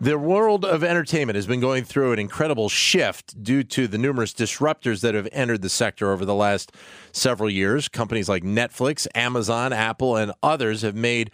The 0.00 0.16
world 0.16 0.64
of 0.64 0.84
entertainment 0.84 1.34
has 1.34 1.48
been 1.48 1.58
going 1.58 1.82
through 1.82 2.12
an 2.12 2.20
incredible 2.20 2.68
shift 2.68 3.42
due 3.42 3.64
to 3.64 3.88
the 3.88 3.98
numerous 3.98 4.32
disruptors 4.32 5.00
that 5.00 5.16
have 5.16 5.28
entered 5.32 5.62
the 5.62 5.68
sector 5.68 6.12
over 6.12 6.24
the 6.24 6.32
last 6.32 6.70
several 7.10 7.50
years. 7.50 7.88
Companies 7.88 8.28
like 8.28 8.44
Netflix, 8.44 9.08
Amazon, 9.16 9.72
Apple, 9.72 10.16
and 10.16 10.30
others 10.44 10.82
have 10.82 10.94
made 10.94 11.32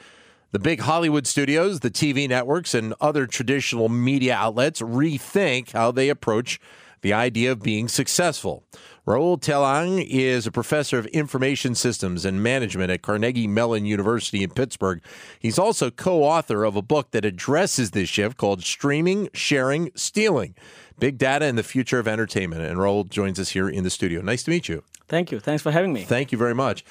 the 0.53 0.59
big 0.59 0.80
Hollywood 0.80 1.27
studios, 1.27 1.80
the 1.80 1.91
TV 1.91 2.29
networks, 2.29 2.74
and 2.74 2.95
other 3.01 3.27
traditional 3.27 3.88
media 3.88 4.34
outlets 4.34 4.80
rethink 4.80 5.73
how 5.73 5.91
they 5.91 6.09
approach 6.10 6.60
the 7.01 7.12
idea 7.12 7.51
of 7.51 7.62
being 7.62 7.88
successful. 7.88 8.62
Rahul 9.07 9.41
Telang 9.41 10.07
is 10.09 10.46
a 10.46 10.52
professor 10.52 10.98
of 10.98 11.07
information 11.07 11.74
systems 11.74 12.24
and 12.24 12.41
management 12.41 12.93
at 12.93 13.02
Carnegie 13.02 13.48
Mellon 13.48 13.84
University 13.84 14.45
in 14.45 14.51
Pittsburgh. 14.51 15.01
He's 15.41 15.59
also 15.59 15.91
co 15.91 16.23
author 16.23 16.65
of 16.65 16.77
a 16.77 16.82
book 16.82 17.10
that 17.10 17.24
addresses 17.24 17.91
this 17.91 18.09
shift 18.09 18.37
called 18.37 18.62
Streaming, 18.62 19.29
Sharing, 19.34 19.91
Stealing 19.96 20.55
Big 21.01 21.19
Data 21.19 21.46
and 21.46 21.59
the 21.59 21.65
Future 21.65 21.98
of 21.98 22.07
Entertainment. 22.07 22.62
And 22.62 22.79
Rahul 22.79 23.09
joins 23.09 23.41
us 23.41 23.48
here 23.48 23.69
in 23.69 23.82
the 23.82 23.91
studio. 23.91 24.21
Nice 24.21 24.45
to 24.45 24.51
meet 24.51 24.69
you. 24.69 24.84
Thank 25.09 25.32
you. 25.32 25.41
Thanks 25.41 25.62
for 25.62 25.73
having 25.73 25.93
me. 25.93 26.05
Thank 26.05 26.30
you 26.30 26.38
very 26.38 26.55
much. 26.55 26.84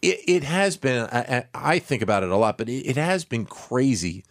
It, 0.00 0.20
it 0.26 0.44
has 0.44 0.76
been, 0.76 1.08
I, 1.10 1.46
I, 1.54 1.78
think 1.78 2.02
about 2.02 2.22
it 2.22 2.30
a 2.30 2.36
lot, 2.36 2.56
but 2.56 2.68
it, 2.68 2.86
it 2.86 2.96
has 2.96 3.24
been 3.24 3.44
crazy 3.44 4.24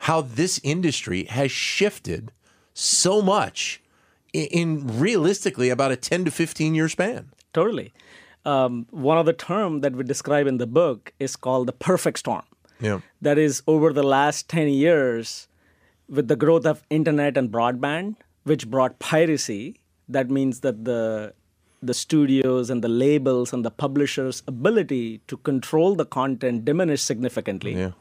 how 0.00 0.20
this 0.20 0.60
industry 0.64 1.24
has 1.24 1.50
shifted 1.50 2.32
so 2.72 3.22
much 3.22 3.80
in 4.32 4.98
realistically 4.98 5.70
about 5.70 5.92
a 5.92 5.96
10 5.96 6.24
to 6.24 6.30
15 6.30 6.74
year 6.74 6.88
span. 6.88 7.30
Totally. 7.52 7.92
Um, 8.44 8.86
one 8.90 9.16
of 9.16 9.26
the 9.26 9.32
terms 9.32 9.82
that 9.82 9.94
we 9.94 10.04
describe 10.04 10.46
in 10.46 10.58
the 10.58 10.66
book 10.66 11.12
is 11.18 11.36
called 11.36 11.68
the 11.68 11.72
perfect 11.72 12.18
storm. 12.18 12.42
Yeah. 12.80 13.00
That 13.22 13.38
is 13.38 13.62
over 13.66 13.92
the 13.92 14.02
last 14.02 14.48
10 14.48 14.68
years 14.68 15.48
with 16.08 16.28
the 16.28 16.36
growth 16.36 16.66
of 16.66 16.82
internet 16.90 17.36
and 17.36 17.50
broadband, 17.50 18.16
which 18.42 18.68
brought 18.68 18.98
piracy, 18.98 19.80
that 20.08 20.30
means 20.30 20.60
that 20.60 20.84
the 20.84 21.32
the 21.86 21.94
studios 21.94 22.70
and 22.70 22.82
the 22.82 22.88
labels 22.88 23.52
and 23.52 23.64
the 23.64 23.70
publishers' 23.70 24.42
ability 24.46 25.20
to 25.26 25.36
control 25.38 25.94
the 25.94 26.04
content 26.04 26.64
diminished 26.64 27.06
significantly. 27.06 27.74
Yeah. 27.74 27.92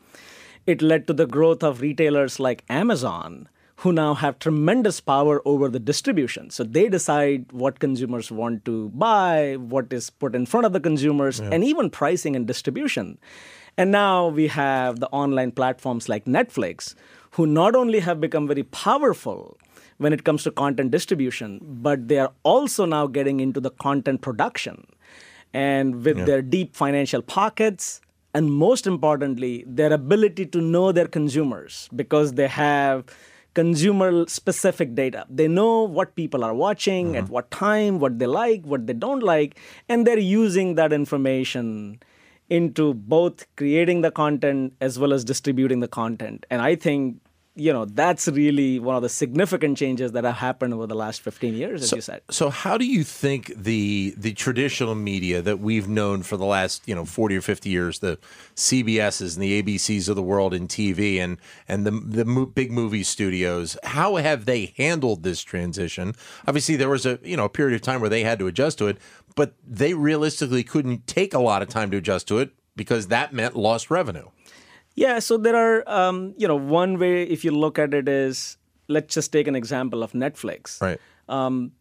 It 0.66 0.82
led 0.82 1.08
to 1.08 1.14
the 1.14 1.28
growth 1.28 1.64
of 1.64 1.82
retailers 1.82 2.40
like 2.40 2.64
Amazon, 2.70 3.50
who 3.78 3.92
now 3.92 4.14
have 4.14 4.40
tremendous 4.40 5.02
power 5.02 5.42
over 5.46 5.68
the 5.68 5.80
distribution. 5.80 6.50
So 6.50 6.64
they 6.64 6.88
decide 6.88 7.52
what 7.52 7.80
consumers 7.80 8.32
want 8.32 8.64
to 8.66 8.90
buy, 8.90 9.58
what 9.60 9.92
is 9.92 10.10
put 10.10 10.36
in 10.36 10.46
front 10.46 10.66
of 10.66 10.72
the 10.72 10.80
consumers, 10.80 11.40
yeah. 11.40 11.50
and 11.52 11.64
even 11.64 11.90
pricing 11.90 12.36
and 12.36 12.48
distribution. 12.48 13.18
And 13.78 13.92
now 13.92 14.28
we 14.28 14.48
have 14.48 15.00
the 15.00 15.10
online 15.10 15.52
platforms 15.52 16.08
like 16.08 16.26
Netflix, 16.26 16.96
who 17.32 17.46
not 17.46 17.76
only 17.76 18.00
have 18.00 18.22
become 18.22 18.48
very 18.48 18.64
powerful 18.64 19.58
when 19.98 20.14
it 20.14 20.24
comes 20.24 20.44
to 20.44 20.52
content 20.52 20.92
distribution, 20.92 21.60
but 21.62 22.08
they 22.08 22.20
are 22.20 22.32
also 22.44 22.86
now 22.86 23.08
getting 23.08 23.40
into 23.40 23.60
the 23.60 23.72
content 23.72 24.22
production. 24.22 24.86
And 25.54 26.04
with 26.04 26.18
yeah. 26.18 26.26
their 26.26 26.42
deep 26.42 26.76
financial 26.76 27.22
pockets, 27.22 28.02
and 28.34 28.52
most 28.52 28.88
importantly, 28.88 29.64
their 29.68 29.94
ability 29.94 30.48
to 30.48 30.62
know 30.62 30.92
their 30.92 31.08
consumers 31.08 31.88
because 31.96 32.34
they 32.34 32.48
have 32.48 33.06
consumer 33.54 34.26
specific 34.28 34.96
data. 34.96 35.26
They 35.30 35.48
know 35.48 35.84
what 35.84 36.16
people 36.16 36.44
are 36.44 36.56
watching, 36.56 37.10
mm-hmm. 37.10 37.18
at 37.18 37.30
what 37.30 37.52
time, 37.52 38.00
what 38.00 38.18
they 38.18 38.26
like, 38.26 38.64
what 38.64 38.88
they 38.88 38.94
don't 38.94 39.22
like, 39.22 39.60
and 39.88 40.08
they're 40.08 40.18
using 40.18 40.76
that 40.76 40.92
information 40.92 42.00
into 42.50 42.94
both 42.94 43.46
creating 43.56 44.02
the 44.02 44.12
content 44.12 44.74
as 44.82 45.00
well 45.00 45.14
as 45.14 45.24
distributing 45.24 45.80
the 45.80 45.88
content. 45.88 46.46
And 46.50 46.62
I 46.62 46.76
think 46.76 47.18
you 47.56 47.72
know 47.72 47.86
that's 47.86 48.28
really 48.30 48.80
one 48.80 48.96
of 48.96 49.04
the 49.04 49.10
significant 49.10 49.78
changes 49.78 50.14
that 50.14 50.24
have 50.24 50.36
happened 50.36 50.74
over 50.74 50.88
the 50.88 50.96
last 50.96 51.22
15 51.22 51.54
years 51.54 51.84
as 51.84 51.90
so, 51.90 51.96
you 51.96 52.02
said. 52.02 52.22
so 52.30 52.50
how 52.50 52.78
do 52.78 52.86
you 52.86 53.04
think 53.04 53.54
the 53.56 54.14
the 54.18 54.34
traditional 54.34 54.96
media 54.96 55.42
that 55.42 55.60
we've 55.60 55.88
known 55.88 56.24
for 56.24 56.36
the 56.36 56.46
last 56.46 56.88
you 56.88 56.96
know 56.96 57.06
40 57.06 57.38
or 57.38 57.42
50 57.42 57.70
years 57.70 58.00
the 58.00 58.18
CBSs 58.56 59.36
and 59.36 59.44
the 59.44 59.62
ABCs 59.62 60.10
of 60.10 60.16
the 60.16 60.24
world 60.24 60.54
in 60.54 60.68
TV 60.68 61.20
and 61.20 61.38
and 61.68 61.86
the 61.86 61.92
the 61.92 62.26
mo- 62.26 62.48
big 62.48 62.72
movie 62.72 63.04
studios 63.04 63.78
how 63.84 64.16
have 64.16 64.46
they 64.46 64.74
handled 64.78 65.24
this 65.24 65.42
transition? 65.42 66.16
Obviously 66.48 66.76
there 66.76 66.90
was 66.90 67.06
a 67.06 67.20
you 67.24 67.38
know 67.38 67.46
a 67.46 67.50
period 67.50 67.76
of 67.76 67.82
time 67.82 68.02
where 68.02 68.10
they 68.10 68.24
had 68.24 68.40
to 68.40 68.48
adjust 68.48 68.80
to 68.80 68.88
it 68.88 68.98
but 69.36 69.54
they 69.68 69.94
realistically 69.94 70.64
couldn't 70.64 71.06
take 71.08 71.34
a 71.34 71.40
lot 71.40 71.62
of 71.62 71.70
time 71.70 71.92
to 71.92 71.98
adjust 71.98 72.28
to 72.28 72.40
it 72.40 72.52
because 72.76 73.08
that 73.08 73.34
meant 73.34 73.56
lost 73.56 73.92
revenue 73.92 74.28
yeah, 74.96 75.20
so 75.20 75.38
there 75.38 75.56
are, 75.56 75.84
um, 75.88 76.34
you 76.38 76.48
know, 76.48 76.56
one 76.56 77.00
way 77.00 77.24
if 77.24 77.44
you 77.44 77.52
look 77.52 77.80
at 77.80 77.94
it 77.94 78.08
is 78.08 78.58
let's 78.88 79.14
just 79.14 79.32
take 79.32 79.48
an 79.48 79.56
example 79.56 80.04
of 80.04 80.12
Netflix. 80.12 80.82
Right. 80.82 81.00
Um, 81.30 81.72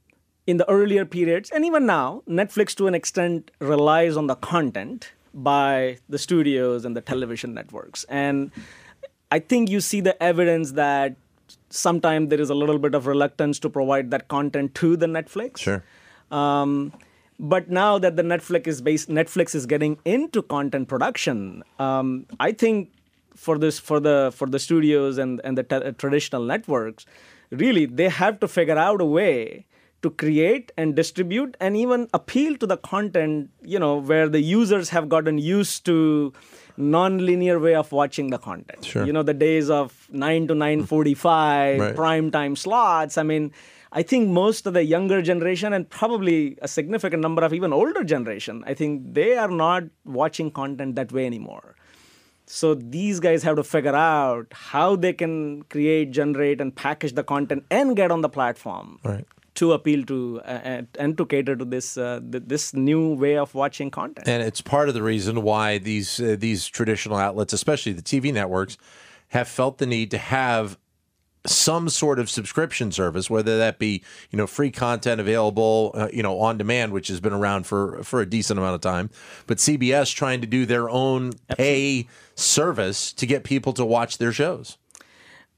in 0.46 0.56
the 0.56 0.68
earlier 0.68 1.04
periods, 1.04 1.50
and 1.50 1.64
even 1.64 1.86
now, 1.86 2.22
Netflix 2.28 2.74
to 2.76 2.86
an 2.88 2.94
extent 2.94 3.50
relies 3.60 4.16
on 4.16 4.26
the 4.26 4.34
content 4.34 5.12
by 5.32 5.98
the 6.08 6.18
studios 6.18 6.84
and 6.84 6.96
the 6.96 7.00
television 7.00 7.54
networks. 7.54 8.04
And 8.04 8.50
I 9.30 9.38
think 9.38 9.70
you 9.70 9.80
see 9.80 10.00
the 10.00 10.20
evidence 10.22 10.72
that 10.72 11.16
sometimes 11.70 12.28
there 12.28 12.40
is 12.40 12.50
a 12.50 12.54
little 12.54 12.78
bit 12.78 12.94
of 12.94 13.06
reluctance 13.06 13.58
to 13.60 13.70
provide 13.70 14.10
that 14.10 14.28
content 14.28 14.74
to 14.76 14.96
the 14.96 15.06
Netflix. 15.06 15.58
Sure. 15.58 15.84
Um, 16.30 16.92
but 17.38 17.70
now 17.70 17.98
that 17.98 18.16
the 18.16 18.22
Netflix 18.22 18.66
is 18.66 18.82
based, 18.82 19.08
Netflix 19.08 19.54
is 19.54 19.64
getting 19.66 19.98
into 20.04 20.42
content 20.42 20.88
production. 20.88 21.62
Um, 21.78 22.26
I 22.40 22.52
think 22.52 22.90
for 23.34 23.58
this 23.58 23.78
for 23.78 24.00
the 24.00 24.32
for 24.34 24.46
the 24.46 24.58
studios 24.58 25.18
and 25.18 25.40
and 25.44 25.58
the 25.58 25.62
t- 25.62 25.92
traditional 25.92 26.42
networks 26.42 27.06
really 27.50 27.86
they 27.86 28.08
have 28.08 28.40
to 28.40 28.48
figure 28.48 28.78
out 28.78 29.00
a 29.00 29.04
way 29.04 29.66
to 30.02 30.10
create 30.10 30.72
and 30.76 30.96
distribute 30.96 31.56
and 31.60 31.76
even 31.76 32.08
appeal 32.12 32.56
to 32.56 32.66
the 32.66 32.76
content 32.76 33.50
you 33.62 33.78
know 33.78 33.96
where 33.96 34.28
the 34.28 34.40
users 34.40 34.88
have 34.90 35.08
gotten 35.08 35.38
used 35.38 35.84
to 35.84 36.32
non-linear 36.76 37.58
way 37.58 37.74
of 37.74 37.92
watching 37.92 38.30
the 38.30 38.38
content 38.38 38.84
sure. 38.84 39.04
you 39.04 39.12
know 39.12 39.22
the 39.22 39.34
days 39.34 39.70
of 39.70 40.08
9 40.10 40.48
to 40.48 40.54
9.45 40.54 41.78
right. 41.78 41.94
prime 41.94 42.30
time 42.30 42.56
slots 42.56 43.16
i 43.18 43.22
mean 43.22 43.52
i 43.92 44.02
think 44.02 44.28
most 44.28 44.66
of 44.66 44.74
the 44.74 44.82
younger 44.82 45.20
generation 45.22 45.72
and 45.72 45.88
probably 45.90 46.58
a 46.62 46.68
significant 46.68 47.22
number 47.22 47.44
of 47.44 47.52
even 47.52 47.72
older 47.72 48.02
generation 48.02 48.64
i 48.66 48.74
think 48.74 49.14
they 49.14 49.36
are 49.36 49.50
not 49.50 49.84
watching 50.04 50.50
content 50.50 50.96
that 50.96 51.12
way 51.12 51.26
anymore 51.26 51.76
so 52.46 52.74
these 52.74 53.20
guys 53.20 53.42
have 53.42 53.56
to 53.56 53.64
figure 53.64 53.94
out 53.94 54.46
how 54.52 54.96
they 54.96 55.12
can 55.12 55.62
create, 55.64 56.10
generate, 56.10 56.60
and 56.60 56.74
package 56.74 57.14
the 57.14 57.24
content 57.24 57.64
and 57.70 57.96
get 57.96 58.10
on 58.10 58.20
the 58.20 58.28
platform 58.28 58.98
right. 59.04 59.24
to 59.54 59.72
appeal 59.72 60.04
to 60.06 60.40
uh, 60.44 60.82
and 60.98 61.16
to 61.16 61.26
cater 61.26 61.56
to 61.56 61.64
this 61.64 61.96
uh, 61.96 62.20
th- 62.30 62.44
this 62.46 62.74
new 62.74 63.14
way 63.14 63.36
of 63.36 63.54
watching 63.54 63.90
content. 63.90 64.28
And 64.28 64.42
it's 64.42 64.60
part 64.60 64.88
of 64.88 64.94
the 64.94 65.02
reason 65.02 65.42
why 65.42 65.78
these 65.78 66.20
uh, 66.20 66.36
these 66.38 66.66
traditional 66.66 67.16
outlets, 67.16 67.52
especially 67.52 67.92
the 67.92 68.02
TV 68.02 68.32
networks, 68.32 68.76
have 69.28 69.48
felt 69.48 69.78
the 69.78 69.86
need 69.86 70.10
to 70.10 70.18
have 70.18 70.78
some 71.46 71.88
sort 71.88 72.18
of 72.18 72.30
subscription 72.30 72.92
service, 72.92 73.28
whether 73.28 73.58
that 73.58 73.78
be 73.78 74.02
you 74.30 74.36
know 74.36 74.46
free 74.46 74.70
content 74.70 75.20
available, 75.20 75.92
uh, 75.94 76.08
you 76.12 76.22
know 76.22 76.38
on 76.40 76.58
demand, 76.58 76.92
which 76.92 77.08
has 77.08 77.20
been 77.20 77.32
around 77.32 77.66
for 77.66 78.02
for 78.04 78.20
a 78.20 78.26
decent 78.26 78.58
amount 78.58 78.74
of 78.74 78.80
time, 78.80 79.10
but 79.46 79.58
CBS 79.58 80.14
trying 80.14 80.40
to 80.40 80.46
do 80.46 80.66
their 80.66 80.88
own 80.88 81.32
pay 81.56 82.06
service 82.34 83.12
to 83.14 83.26
get 83.26 83.44
people 83.44 83.72
to 83.72 83.84
watch 83.84 84.18
their 84.18 84.32
shows. 84.32 84.78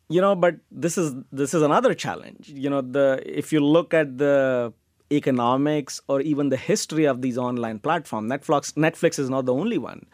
You 0.08 0.20
know, 0.20 0.34
but 0.34 0.56
this 0.70 0.96
is 0.96 1.14
this 1.32 1.54
is 1.54 1.62
another 1.62 1.94
challenge. 1.94 2.48
You 2.48 2.70
know, 2.70 2.81
the 2.81 3.22
if 3.25 3.52
you 3.52 3.60
look 3.60 3.92
at 3.94 4.19
the 4.19 4.72
economics 5.12 6.00
or 6.08 6.20
even 6.22 6.48
the 6.48 6.56
history 6.56 7.04
of 7.04 7.20
these 7.20 7.36
online 7.36 7.78
platforms, 7.78 8.31
Netflix 8.31 8.72
Netflix 8.75 9.19
is 9.19 9.28
not 9.28 9.44
the 9.44 9.54
only 9.54 9.78
one. 9.78 10.06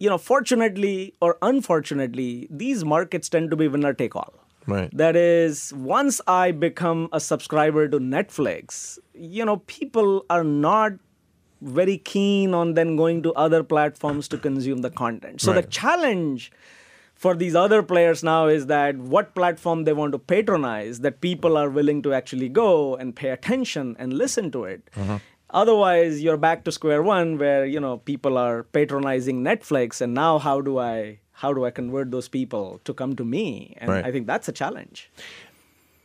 You 0.00 0.10
know, 0.10 0.18
fortunately 0.18 1.14
or 1.20 1.38
unfortunately, 1.40 2.48
these 2.50 2.84
markets 2.84 3.28
tend 3.28 3.50
to 3.50 3.56
be 3.56 3.68
winner 3.68 3.94
take 3.94 4.16
all 4.16 4.43
Right. 4.66 4.90
That 4.96 5.16
is, 5.16 5.72
once 5.74 6.20
I 6.26 6.52
become 6.52 7.08
a 7.12 7.20
subscriber 7.20 7.88
to 7.88 7.98
Netflix, 7.98 8.98
you 9.12 9.44
know, 9.44 9.58
people 9.58 10.24
are 10.30 10.44
not 10.44 10.92
very 11.60 11.98
keen 11.98 12.54
on 12.54 12.74
then 12.74 12.96
going 12.96 13.22
to 13.22 13.32
other 13.34 13.62
platforms 13.62 14.28
to 14.28 14.38
consume 14.38 14.82
the 14.82 14.90
content. 14.90 15.40
So 15.40 15.52
right. 15.52 15.62
the 15.62 15.70
challenge 15.70 16.52
for 17.14 17.34
these 17.34 17.54
other 17.54 17.82
players 17.82 18.22
now 18.22 18.46
is 18.46 18.66
that 18.66 18.96
what 18.96 19.34
platform 19.34 19.84
they 19.84 19.92
want 19.92 20.12
to 20.12 20.18
patronize 20.18 21.00
that 21.00 21.20
people 21.20 21.56
are 21.56 21.70
willing 21.70 22.02
to 22.02 22.12
actually 22.12 22.48
go 22.48 22.96
and 22.96 23.14
pay 23.14 23.30
attention 23.30 23.96
and 23.98 24.12
listen 24.12 24.50
to 24.50 24.64
it. 24.64 24.90
Uh-huh. 24.96 25.18
Otherwise, 25.50 26.20
you're 26.20 26.36
back 26.36 26.64
to 26.64 26.72
square 26.72 27.02
one 27.02 27.38
where 27.38 27.64
you 27.64 27.78
know 27.78 27.98
people 27.98 28.36
are 28.36 28.64
patronizing 28.64 29.44
Netflix, 29.44 30.00
and 30.00 30.12
now 30.12 30.38
how 30.38 30.60
do 30.60 30.78
I 30.78 31.20
how 31.34 31.52
do 31.52 31.64
I 31.64 31.70
convert 31.70 32.10
those 32.10 32.28
people 32.28 32.80
to 32.84 32.94
come 32.94 33.16
to 33.16 33.24
me? 33.24 33.74
And 33.78 33.90
Right. 33.90 34.04
I 34.04 34.12
think 34.12 34.26
that's 34.26 34.48
a 34.48 34.52
challenge. 34.52 35.10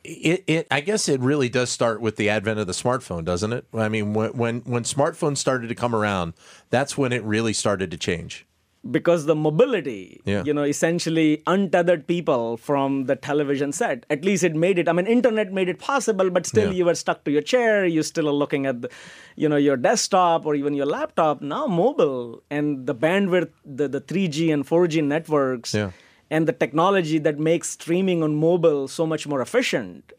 It, 0.04 0.44
it, 0.48 0.68
I 0.72 0.81
guess 0.81 1.08
it 1.08 1.20
really 1.20 1.50
does 1.50 1.70
start 1.70 2.02
with 2.02 2.16
the 2.16 2.30
advent 2.30 2.60
of 2.60 2.68
the 2.68 2.74
smartphone, 2.74 3.24
doesn't 3.24 3.54
it? 3.54 3.66
I 3.74 3.90
mean, 3.90 4.14
when, 4.14 4.31
when 4.31 4.60
when 4.62 4.84
smartphones 4.84 5.38
started 5.38 5.68
to 5.68 5.76
come 5.76 5.94
around, 5.94 6.34
that's 6.70 6.98
when 6.98 7.12
it 7.12 7.22
really 7.24 7.54
started 7.54 7.92
to 7.92 7.98
change. 7.98 8.46
Because 8.91 9.25
the 9.25 9.36
mobility 9.36 10.21
Yeah. 10.25 10.44
you 10.47 10.53
know 10.53 10.63
essentially 10.63 11.41
untethered 11.47 12.07
people 12.07 12.57
from 12.57 13.06
the 13.06 13.15
television 13.15 13.71
set 13.71 14.06
at 14.09 14.25
least 14.30 14.44
it 14.50 14.56
made 14.56 14.80
it 14.83 14.88
i 14.89 14.94
mean 14.97 15.07
internet 15.15 15.51
made 15.59 15.69
it 15.74 15.80
possible 15.80 16.30
but 16.30 16.45
still 16.45 16.69
Yeah. 16.71 16.77
you 16.80 16.86
were 16.89 16.95
stuck 16.95 17.24
to 17.25 17.31
your 17.31 17.41
chair 17.53 17.86
you 17.86 18.03
still 18.03 18.27
are 18.27 18.38
looking 18.44 18.65
at 18.65 18.81
the, 18.83 18.89
you 19.36 19.47
know 19.50 19.57
your 19.68 19.77
desktop 19.77 20.45
or 20.45 20.56
even 20.56 20.74
your 20.74 20.86
laptop 20.97 21.41
now 21.41 21.65
mobile 21.68 22.41
and 22.50 22.86
the 22.88 22.95
bandwidth 22.95 23.51
the, 23.65 23.88
the 23.88 24.01
3g 24.01 24.53
and 24.53 24.65
4g 24.65 25.03
networks 25.15 25.74
Yeah. 25.74 25.91
and 26.31 26.47
the 26.47 26.53
technology 26.53 27.18
that 27.27 27.38
makes 27.39 27.69
streaming 27.80 28.24
on 28.24 28.36
mobile 28.36 28.88
so 28.88 29.06
much 29.06 29.27
more 29.27 29.41
efficient 29.41 30.13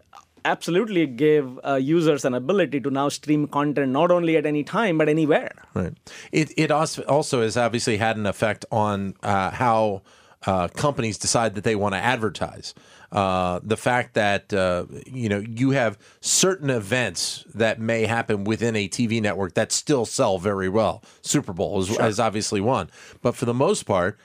absolutely 0.45 1.07
gave 1.07 1.59
uh, 1.65 1.75
users 1.75 2.25
an 2.25 2.35
ability 2.35 2.81
to 2.81 2.91
now 2.91 3.09
stream 3.09 3.47
content 3.47 3.93
not 3.93 4.11
only 4.11 4.37
at 4.37 4.47
any 4.47 4.63
time 4.63 4.99
but 4.99 5.09
anywhere 5.09 5.53
Right. 5.75 5.93
It 6.33 6.53
it 6.57 6.71
also 6.71 7.03
also 7.03 7.43
has 7.43 7.57
obviously 7.57 7.97
had 7.97 8.17
an 8.17 8.27
effect 8.27 8.65
on 8.71 9.15
uh, 9.23 9.51
how 9.51 10.03
uh, 10.47 10.69
companies 10.69 11.19
decide 11.19 11.55
that 11.55 11.65
they 11.65 11.77
want 11.77 11.95
to 11.95 11.99
advertise. 11.99 12.75
Uh, 13.13 13.61
the 13.63 13.77
fact 13.77 14.15
that 14.15 14.53
uh, 14.53 14.87
you 15.07 15.29
know 15.29 15.39
you 15.39 15.71
have 15.71 15.99
certain 16.21 16.71
events 16.71 17.45
that 17.55 17.81
may 17.81 18.07
happen 18.07 18.45
within 18.45 18.77
a 18.77 18.89
TV 18.89 19.21
network 19.21 19.55
that 19.55 19.73
still 19.73 20.07
sell 20.07 20.39
very 20.39 20.69
well. 20.69 21.03
Super 21.23 21.53
Bowl 21.53 21.81
is, 21.81 21.91
is 21.99 22.21
obviously 22.21 22.61
one, 22.61 22.89
but 23.21 23.35
for 23.35 23.47
the 23.47 23.55
most 23.55 23.83
part, 23.83 24.19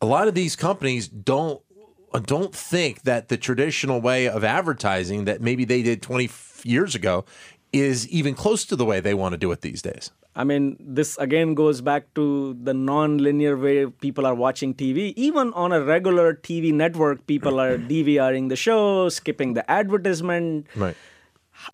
a 0.00 0.06
lot 0.06 0.28
of 0.28 0.34
these 0.34 0.56
companies 0.56 1.08
don't 1.08 1.60
Uh, 2.16 2.20
don't 2.24 2.54
think 2.54 3.02
that 3.02 3.28
the 3.28 3.36
traditional 3.36 4.00
way 4.00 4.26
of 4.26 4.42
advertising 4.42 5.26
that 5.26 5.42
maybe 5.42 5.66
they 5.66 5.82
did 5.82 6.00
20 6.00 6.30
years 6.64 6.94
ago 6.94 7.26
is 7.74 8.08
even 8.08 8.34
close 8.34 8.64
to 8.64 8.74
the 8.74 8.86
way 8.86 9.00
they 9.00 9.12
want 9.12 9.32
to 9.34 9.36
do 9.36 9.52
it 9.52 9.60
these 9.60 9.82
days. 9.82 10.10
I 10.34 10.44
mean, 10.44 10.76
this 10.80 11.18
again 11.18 11.52
goes 11.54 11.82
back 11.82 12.14
to 12.14 12.56
the 12.62 12.72
non-linear 12.72 13.56
way 13.56 13.86
people 13.86 14.24
are 14.24 14.34
watching 14.34 14.72
TV. 14.72 15.12
Even 15.16 15.52
on 15.52 15.72
a 15.72 15.82
regular 15.82 16.32
TV 16.32 16.72
network, 16.72 17.26
people 17.26 17.60
are 17.60 17.76
DVRing 17.92 18.48
the 18.48 18.56
show, 18.56 19.10
skipping 19.10 19.52
the 19.52 19.70
advertisement. 19.70 20.68
Right. 20.74 20.96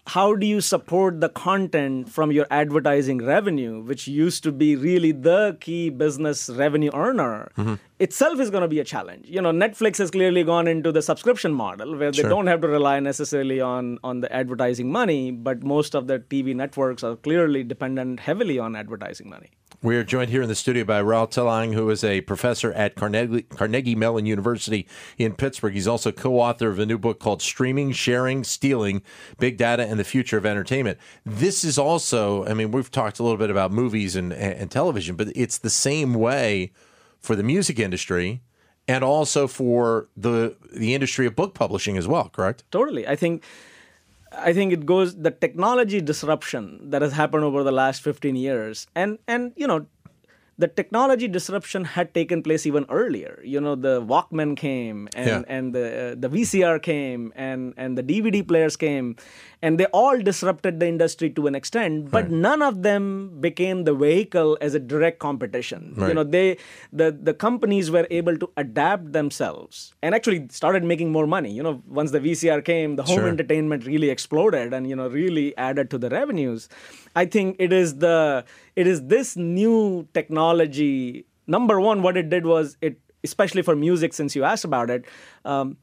How 0.07 0.35
do 0.35 0.47
you 0.47 0.61
support 0.61 1.21
the 1.21 1.29
content 1.29 2.09
from 2.09 2.33
your 2.33 2.47
advertising 2.51 3.19
revenue, 3.25 3.81
which 3.83 4.07
used 4.09 4.43
to 4.45 4.53
be 4.53 4.75
really 4.77 5.13
the 5.13 5.57
key 5.61 5.91
business 5.91 6.49
revenue 6.51 6.91
earner? 6.95 7.51
Mm-hmm. 7.57 7.75
Itself 7.99 8.41
is 8.41 8.51
going 8.51 8.63
to 8.63 8.69
be 8.69 8.81
a 8.81 8.85
challenge. 8.85 9.27
You 9.29 9.41
know, 9.41 9.53
Netflix 9.53 9.99
has 9.99 10.11
clearly 10.11 10.43
gone 10.45 10.67
into 10.67 10.93
the 10.93 11.03
subscription 11.03 11.53
model 11.53 11.97
where 11.97 12.11
they 12.11 12.19
Sure. 12.23 12.31
don't 12.31 12.47
have 12.49 12.61
to 12.63 12.69
rely 12.69 12.99
necessarily 13.01 13.61
on 13.61 13.99
on 14.03 14.21
the 14.21 14.33
advertising 14.33 14.91
money, 14.91 15.31
but 15.31 15.63
most 15.63 15.95
of 15.95 16.07
the 16.09 16.19
TV 16.19 16.55
networks 16.55 17.03
are 17.05 17.17
clearly 17.17 17.63
dependent 17.63 18.21
heavily 18.21 18.59
on 18.59 18.75
advertising 18.77 19.29
money. 19.31 19.51
We 19.85 19.97
are 19.97 20.05
joined 20.05 20.31
here 20.31 20.43
in 20.43 20.49
the 20.49 20.55
studio 20.55 20.85
by 20.85 21.03
Rahul 21.03 21.29
Telang, 21.29 21.75
who 21.75 21.91
is 21.91 22.05
a 22.05 22.21
professor 22.21 22.73
at 22.73 22.95
Carnegie, 22.95 23.43
Carnegie 23.43 23.97
Mellon 23.97 24.27
University 24.27 24.87
in 25.19 25.33
Pittsburgh. 25.35 25.75
He's 25.75 25.89
also 25.89 26.13
co 26.13 26.39
author 26.39 26.69
of 26.69 26.79
a 26.79 26.87
new 26.87 26.99
book 26.99 27.19
called 27.19 27.43
Streaming, 27.43 27.91
Sharing, 27.91 28.45
Stealing 28.45 29.03
Big 29.41 29.57
Data 29.57 29.85
and 29.85 29.99
the 29.99 30.05
Future 30.05 30.39
of 30.39 30.47
Entertainment. 30.47 30.99
This 31.27 31.65
is 31.65 31.79
also, 31.79 32.47
I 32.47 32.55
mean, 32.55 32.71
we've 32.71 32.93
talked 32.93 33.19
a 33.19 33.25
little 33.25 33.37
bit 33.37 33.51
about 33.51 33.73
movies 33.73 34.15
and, 34.15 34.33
and 34.33 34.71
television, 34.71 35.17
but 35.17 35.33
it's 35.35 35.59
the 35.59 35.69
same 35.69 36.15
way 36.15 36.71
for 37.19 37.35
the 37.35 37.43
music 37.43 37.81
industry 37.81 38.41
and 38.87 39.03
also 39.03 39.49
for 39.49 40.07
the, 40.17 40.55
the 40.73 40.95
industry 40.95 41.27
of 41.27 41.35
book 41.35 41.55
publishing 41.55 41.97
as 41.97 42.07
well, 42.07 42.29
correct? 42.29 42.63
Totally. 42.71 43.05
I 43.09 43.17
think 43.17 43.43
I 44.39 44.53
think 44.53 44.73
it 44.73 44.87
goes 44.87 45.17
the 45.17 45.31
technology 45.31 46.01
disruption 46.01 46.91
that 46.91 47.03
has 47.03 47.13
happened 47.13 47.45
over 47.45 47.63
the 47.63 47.73
last 47.73 48.03
15 48.03 48.37
years 48.37 48.87
and 48.95 49.19
and 49.29 49.53
you 49.57 49.67
know 49.67 49.87
the 50.59 50.69
technology 50.69 51.27
disruption 51.29 51.85
had 51.85 52.13
taken 52.15 52.43
place 52.43 52.67
even 52.67 52.85
earlier. 52.89 53.41
You 53.43 53.61
know, 53.61 53.75
the 53.75 54.01
Walkman 54.03 54.57
came 54.57 55.09
and, 55.17 55.27
Yeah. 55.29 55.43
and 55.49 55.75
the 55.75 55.87
uh, 56.13 56.15
the 56.19 56.29
VCR 56.29 56.79
came 56.83 57.33
and 57.35 57.73
and 57.77 57.97
the 57.99 58.03
DVD 58.03 58.47
players 58.47 58.77
came 58.77 59.17
and 59.63 59.79
they 59.81 59.87
all 59.87 60.19
disrupted 60.21 60.79
the 60.81 60.87
industry 60.89 61.31
to 61.31 61.47
an 61.47 61.55
extent, 61.55 62.11
but 62.11 62.31
none 62.31 62.63
of 62.63 62.83
them 62.83 63.39
became 63.41 63.85
the 63.85 63.95
vehicle 63.95 64.59
as 64.61 64.75
a 64.75 64.81
direct 64.81 65.19
competition. 65.21 65.95
You 65.99 66.15
know, 66.15 66.25
they 66.25 66.59
the 66.93 67.11
the 67.29 67.33
companies 67.35 67.91
were 67.91 68.07
able 68.11 68.37
to 68.39 68.51
adapt 68.57 69.13
themselves 69.13 69.95
and 70.03 70.15
actually 70.15 70.49
started 70.51 70.85
making 70.85 71.11
more 71.13 71.27
money. 71.27 71.53
You 71.53 71.63
know, 71.63 71.83
once 71.89 72.11
the 72.11 72.21
VCR 72.21 72.61
came, 72.65 72.97
the 72.97 73.05
home 73.05 73.17
Sure. 73.21 73.29
entertainment 73.29 73.87
really 73.87 74.11
exploded 74.11 74.75
and 74.75 74.87
you 74.89 74.97
know 74.97 75.09
really 75.09 75.57
added 75.57 75.91
to 75.91 75.99
the 75.99 76.11
revenues. 76.11 76.69
I 77.15 77.25
think 77.27 77.57
it 77.59 77.73
is 77.73 77.97
the 77.99 78.45
it 78.77 78.87
is 78.87 79.07
this 79.07 79.37
new 79.37 80.09
technology. 80.15 81.27
Number 81.47 81.81
one, 81.81 82.03
what 82.03 82.17
it 82.17 82.31
did 82.31 82.47
was 82.47 82.77
it, 82.81 82.99
especially 83.25 83.63
for 83.63 83.77
music, 83.77 84.13
since 84.15 84.35
you 84.37 84.45
asked 84.45 84.65
about 84.65 84.91
it. 84.91 85.05
Um, 85.45 85.77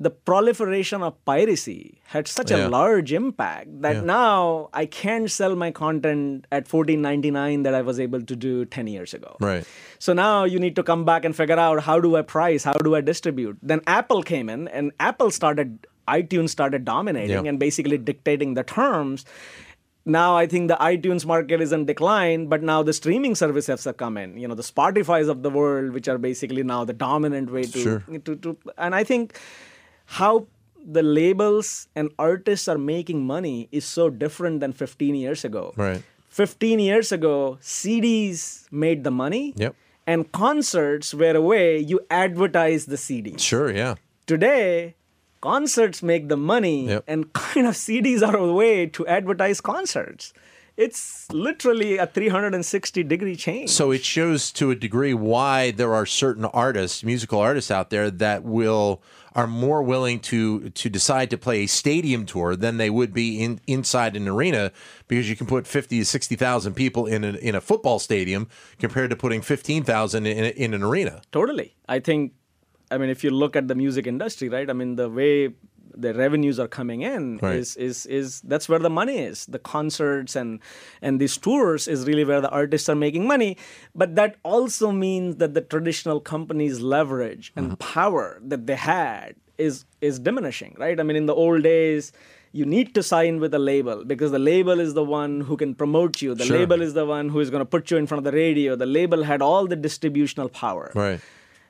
the 0.00 0.10
proliferation 0.10 1.02
of 1.04 1.14
piracy 1.24 2.00
had 2.06 2.26
such 2.26 2.50
Yeah. 2.50 2.66
a 2.66 2.68
large 2.68 3.12
impact 3.12 3.68
that 3.82 3.94
Yeah. 3.96 4.00
now 4.02 4.68
I 4.74 4.86
can't 4.86 5.30
sell 5.30 5.54
my 5.54 5.70
content 5.70 6.46
at 6.50 6.66
fourteen 6.66 7.00
ninety 7.00 7.30
nine 7.30 7.62
that 7.62 7.74
I 7.74 7.80
was 7.80 8.00
able 8.00 8.20
to 8.32 8.36
do 8.36 8.64
ten 8.64 8.88
years 8.88 9.14
ago. 9.14 9.36
Right. 9.40 9.64
So 10.00 10.12
now 10.12 10.42
you 10.44 10.58
need 10.58 10.74
to 10.76 10.82
come 10.82 11.04
back 11.04 11.24
and 11.24 11.34
figure 11.34 11.56
out 11.66 11.84
how 11.84 12.00
do 12.00 12.16
I 12.16 12.22
price, 12.22 12.64
how 12.64 12.72
do 12.74 12.96
I 12.96 13.02
distribute. 13.02 13.56
Then 13.62 13.82
Apple 13.86 14.22
came 14.24 14.48
in, 14.48 14.66
and 14.68 14.90
Apple 14.98 15.30
started, 15.30 15.86
iTunes 16.08 16.50
started 16.50 16.84
dominating 16.84 17.44
Yeah. 17.44 17.48
and 17.52 17.58
basically 17.60 17.96
dictating 17.96 18.54
the 18.54 18.64
terms. 18.64 19.24
Now 20.06 20.36
I 20.36 20.46
think 20.46 20.68
the 20.68 20.76
iTunes 20.76 21.24
market 21.24 21.60
is 21.62 21.72
in 21.72 21.86
decline, 21.86 22.46
but 22.46 22.62
now 22.62 22.82
the 22.82 22.92
streaming 22.92 23.34
services 23.34 23.84
have 23.84 23.96
come 23.96 24.16
in. 24.18 24.36
You 24.36 24.48
know, 24.48 24.54
the 24.54 24.62
Spotify's 24.62 25.28
of 25.28 25.42
the 25.42 25.50
world, 25.50 25.92
which 25.92 26.08
are 26.08 26.18
basically 26.18 26.62
now 26.62 26.84
the 26.84 26.92
dominant 26.92 27.50
way 27.50 27.62
to, 27.62 27.78
Sure. 27.78 28.00
to, 28.24 28.36
to 28.36 28.56
and 28.76 28.94
I 28.94 29.02
think 29.04 29.38
how 30.04 30.46
the 30.86 31.02
labels 31.02 31.88
and 31.96 32.10
artists 32.18 32.68
are 32.68 32.76
making 32.76 33.24
money 33.26 33.68
is 33.72 33.86
so 33.86 34.10
different 34.10 34.60
than 34.60 34.72
15 34.72 35.14
years 35.14 35.44
ago. 35.44 35.72
Right. 35.76 36.02
15 36.28 36.80
years 36.80 37.10
ago, 37.12 37.58
CDs 37.62 38.70
made 38.70 39.04
the 39.04 39.10
money. 39.10 39.54
Yep. 39.56 39.74
And 40.06 40.30
concerts 40.32 41.14
were 41.14 41.34
a 41.34 41.40
way 41.40 41.78
you 41.78 42.00
advertise 42.10 42.84
the 42.84 42.98
CD. 42.98 43.38
Sure, 43.38 43.70
yeah. 43.72 43.94
Today, 44.26 44.96
concerts 45.44 46.02
make 46.02 46.28
the 46.28 46.36
money, 46.36 46.88
Yep. 46.88 47.04
and 47.06 47.32
kind 47.52 47.66
of 47.66 47.74
CDs 47.74 48.22
are 48.26 48.36
a 48.36 48.52
way 48.52 48.86
to 48.96 49.06
advertise 49.06 49.60
concerts. 49.60 50.32
It's 50.76 51.30
literally 51.30 51.98
a 51.98 52.06
360 52.06 53.04
degree 53.04 53.36
change. 53.36 53.70
So 53.70 53.92
it 53.92 54.02
shows 54.04 54.50
to 54.52 54.72
a 54.72 54.74
degree 54.74 55.14
why 55.14 55.70
there 55.70 55.94
are 55.94 56.04
certain 56.06 56.44
artists, 56.46 57.04
musical 57.04 57.38
artists 57.38 57.70
out 57.70 57.90
there 57.90 58.10
that 58.10 58.42
will 58.42 59.00
are 59.36 59.46
more 59.46 59.82
willing 59.82 60.18
to 60.20 60.70
to 60.70 60.88
decide 60.88 61.28
to 61.30 61.38
play 61.38 61.58
a 61.64 61.66
stadium 61.68 62.24
tour 62.26 62.56
than 62.56 62.76
they 62.78 62.90
would 62.90 63.12
be 63.12 63.28
in 63.44 63.60
inside 63.66 64.16
an 64.16 64.26
arena 64.28 64.72
because 65.06 65.28
you 65.30 65.36
can 65.36 65.46
put 65.46 65.66
50 65.66 65.98
to 66.00 66.04
60,000 66.04 66.74
people 66.74 67.06
in 67.06 67.22
a, 67.24 67.32
in 67.48 67.54
a 67.54 67.60
football 67.60 67.98
stadium 68.00 68.48
compared 68.78 69.10
to 69.10 69.16
putting 69.16 69.42
15,000 69.42 70.26
in, 70.26 70.44
in 70.64 70.74
an 70.74 70.82
arena. 70.82 71.20
Totally. 71.30 71.74
I 71.88 72.00
think, 72.00 72.32
I 72.90 72.98
mean, 72.98 73.10
if 73.10 73.24
you 73.24 73.30
look 73.30 73.56
at 73.56 73.68
the 73.68 73.74
music 73.74 74.06
industry, 74.06 74.48
right? 74.48 74.68
I 74.68 74.72
mean, 74.72 74.96
the 74.96 75.08
way 75.08 75.54
the 75.96 76.12
revenues 76.14 76.58
are 76.58 76.66
coming 76.68 77.02
in 77.02 77.38
Right. 77.38 77.56
is 77.56 77.76
is 77.76 78.06
is 78.06 78.40
that's 78.42 78.68
where 78.68 78.78
the 78.78 78.90
money 78.90 79.18
is. 79.18 79.46
The 79.46 79.58
concerts 79.58 80.34
and 80.36 80.60
and 81.00 81.20
these 81.20 81.36
tours 81.36 81.86
is 81.88 82.06
really 82.06 82.24
where 82.24 82.40
the 82.40 82.50
artists 82.50 82.88
are 82.88 82.96
making 82.96 83.26
money. 83.26 83.56
But 83.94 84.16
that 84.16 84.36
also 84.42 84.90
means 84.90 85.36
that 85.36 85.54
the 85.54 85.60
traditional 85.60 86.20
companies' 86.20 86.80
leverage 86.80 87.52
and 87.56 87.66
mm-hmm. 87.66 87.94
power 87.94 88.40
that 88.44 88.66
they 88.66 88.76
had 88.76 89.36
is 89.56 89.84
is 90.00 90.18
diminishing, 90.18 90.74
right? 90.78 90.98
I 90.98 91.02
mean, 91.02 91.16
in 91.16 91.26
the 91.26 91.34
old 91.34 91.62
days. 91.62 92.12
You 92.56 92.64
need 92.64 92.94
to 92.94 93.02
sign 93.02 93.40
with 93.40 93.52
a 93.52 93.58
label 93.58 94.04
because 94.04 94.30
the 94.30 94.38
label 94.38 94.78
is 94.78 94.94
the 94.94 95.02
one 95.02 95.40
who 95.40 95.56
can 95.56 95.74
promote 95.74 96.22
you. 96.22 96.36
The 96.36 96.44
Sure. 96.44 96.58
label 96.58 96.82
is 96.82 96.94
the 96.94 97.04
one 97.04 97.28
who 97.28 97.40
is 97.40 97.50
going 97.50 97.62
to 97.62 97.64
put 97.64 97.90
you 97.90 97.96
in 97.96 98.06
front 98.06 98.24
of 98.24 98.32
the 98.32 98.36
radio. 98.36 98.76
The 98.76 98.86
label 98.86 99.24
had 99.24 99.42
all 99.42 99.66
the 99.66 99.74
distributional 99.74 100.48
power 100.48 100.92
Right. 100.94 101.18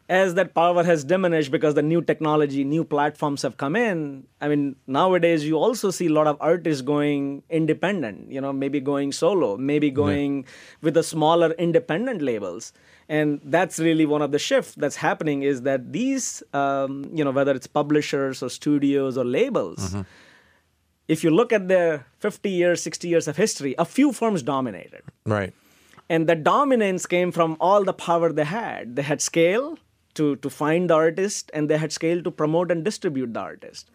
As 0.08 0.34
that 0.34 0.54
power 0.54 0.84
has 0.84 1.02
diminished 1.02 1.50
because 1.50 1.74
the 1.74 1.82
new 1.82 2.02
technology, 2.02 2.62
new 2.62 2.84
platforms 2.84 3.42
have 3.42 3.56
come 3.56 3.74
in, 3.74 4.26
I 4.40 4.48
mean, 4.48 4.76
nowadays 4.86 5.46
you 5.46 5.56
also 5.56 5.90
see 5.90 6.06
a 6.06 6.12
lot 6.12 6.26
of 6.26 6.36
artists 6.40 6.82
going 6.82 7.42
independent, 7.48 8.30
you 8.30 8.40
know, 8.40 8.52
maybe 8.52 8.80
going 8.80 9.12
solo, 9.12 9.56
maybe 9.56 9.90
going 9.90 10.44
with 10.82 10.94
the 10.94 11.02
smaller 11.02 11.52
independent 11.52 12.20
labels. 12.20 12.72
And 13.08 13.40
that's 13.44 13.78
really 13.78 14.04
one 14.04 14.20
of 14.20 14.30
the 14.30 14.38
shifts 14.38 14.74
that's 14.74 14.96
happening 14.96 15.42
is 15.42 15.62
that 15.62 15.92
these, 15.92 16.42
um, 16.52 17.08
you 17.12 17.24
know, 17.24 17.30
whether 17.30 17.52
it's 17.52 17.66
publishers 17.66 18.42
or 18.42 18.50
studios 18.50 19.16
or 19.16 19.24
labels, 19.24 19.94
if 21.08 21.24
you 21.24 21.30
look 21.30 21.52
at 21.52 21.68
their 21.68 22.06
50 22.18 22.50
years, 22.50 22.82
60 22.82 23.08
years 23.08 23.28
of 23.28 23.36
history, 23.36 23.74
a 23.78 23.84
few 23.84 24.12
firms 24.12 24.42
dominated. 24.42 25.02
Right. 25.24 25.54
And 26.08 26.26
the 26.26 26.34
dominance 26.34 27.06
came 27.06 27.32
from 27.32 27.56
all 27.60 27.84
the 27.84 27.94
power 27.94 28.32
they 28.32 28.44
had. 28.44 28.96
They 28.96 29.02
had 29.02 29.22
scale, 29.22 29.78
to, 30.14 30.36
to 30.36 30.50
find 30.50 30.90
the 30.90 30.94
artist 30.94 31.50
and 31.54 31.68
they 31.68 31.78
had 31.78 31.92
scale 31.92 32.22
to 32.22 32.30
promote 32.30 32.70
and 32.70 32.84
distribute 32.84 33.34
the 33.34 33.40
artist. 33.40 33.90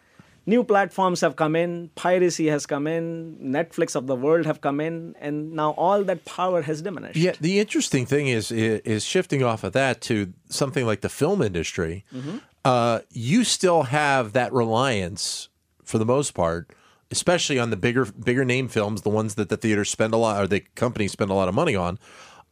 New 0.45 0.63
platforms 0.63 1.21
have 1.21 1.35
come 1.35 1.55
in, 1.55 1.89
piracy 1.95 2.47
has 2.47 2.65
come 2.65 2.88
in, 2.88 3.38
Netflix 3.39 3.95
of 3.95 4.07
the 4.07 4.15
world 4.15 4.47
have 4.47 4.61
come 4.61 4.81
in, 4.81 5.15
and 5.19 5.51
now 5.51 5.71
all 5.71 6.03
that 6.03 6.25
power 6.25 6.63
has 6.63 6.81
diminished. 6.81 7.17
Yeah, 7.17 7.33
the 7.39 7.59
interesting 7.59 8.07
thing 8.07 8.27
is 8.27 8.51
is 8.51 9.03
shifting 9.03 9.43
off 9.43 9.63
of 9.63 9.73
that 9.73 10.01
to 10.01 10.33
something 10.49 10.88
like 10.88 11.01
the 11.01 11.09
film 11.09 11.43
industry. 11.43 12.03
Mm-hmm. 12.11 12.38
Uh, 12.65 12.99
you 13.11 13.43
still 13.43 13.83
have 13.83 14.33
that 14.33 14.51
reliance, 14.51 15.49
for 15.83 15.99
the 15.99 16.05
most 16.05 16.33
part, 16.33 16.71
especially 17.11 17.59
on 17.59 17.69
the 17.69 17.77
bigger 17.77 18.05
bigger 18.05 18.45
name 18.45 18.69
films, 18.69 19.03
the 19.03 19.09
ones 19.09 19.35
that 19.35 19.49
the 19.49 19.57
theaters 19.57 19.89
spend 19.89 20.13
a 20.13 20.17
lot 20.17 20.41
or 20.41 20.47
the 20.47 20.61
companies 20.73 21.11
spend 21.11 21.29
a 21.29 21.35
lot 21.35 21.47
of 21.47 21.53
money 21.53 21.75
on, 21.75 21.99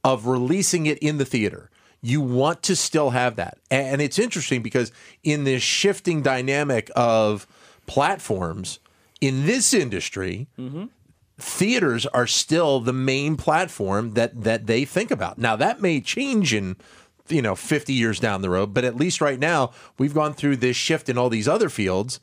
of 0.03 0.27
releasing 0.27 0.85
it 0.85 0.99
in 0.99 1.17
the 1.17 1.25
theater. 1.25 1.71
You 2.01 2.21
want 2.21 2.63
to 2.63 2.75
still 2.75 3.09
have 3.09 3.35
that, 3.37 3.57
and 3.71 4.01
it's 4.01 4.19
interesting 4.19 4.61
because 4.61 4.91
in 5.23 5.43
this 5.43 5.63
shifting 5.63 6.21
dynamic 6.21 6.91
of 6.95 7.47
platforms 7.85 8.79
in 9.21 9.45
this 9.45 9.73
industry, 9.73 10.47
mm-hmm. 10.57 10.85
theaters 11.37 12.05
are 12.07 12.27
still 12.27 12.79
the 12.79 12.93
main 12.93 13.35
platform 13.35 14.13
that 14.13 14.43
that 14.43 14.67
they 14.67 14.85
think 14.85 15.11
about. 15.11 15.37
Now 15.37 15.55
that 15.55 15.81
may 15.81 16.01
change 16.01 16.53
in 16.53 16.77
you 17.27 17.41
know 17.41 17.55
50 17.55 17.93
years 17.93 18.19
down 18.19 18.41
the 18.41 18.49
road, 18.49 18.73
but 18.73 18.83
at 18.83 18.95
least 18.95 19.21
right 19.21 19.39
now 19.39 19.71
we've 19.97 20.13
gone 20.13 20.33
through 20.33 20.57
this 20.57 20.77
shift 20.77 21.09
in 21.09 21.17
all 21.17 21.29
these 21.29 21.47
other 21.47 21.69
fields. 21.69 22.19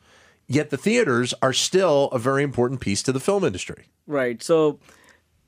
Yet 0.47 0.71
the 0.71 0.77
theaters 0.77 1.33
are 1.41 1.55
still 1.55 2.09
a 2.13 2.19
very 2.19 2.43
important 2.43 2.81
piece 2.81 3.03
to 3.05 3.13
the 3.13 3.21
film 3.21 3.45
industry. 3.45 3.87
Right. 4.07 4.43
So 4.43 4.79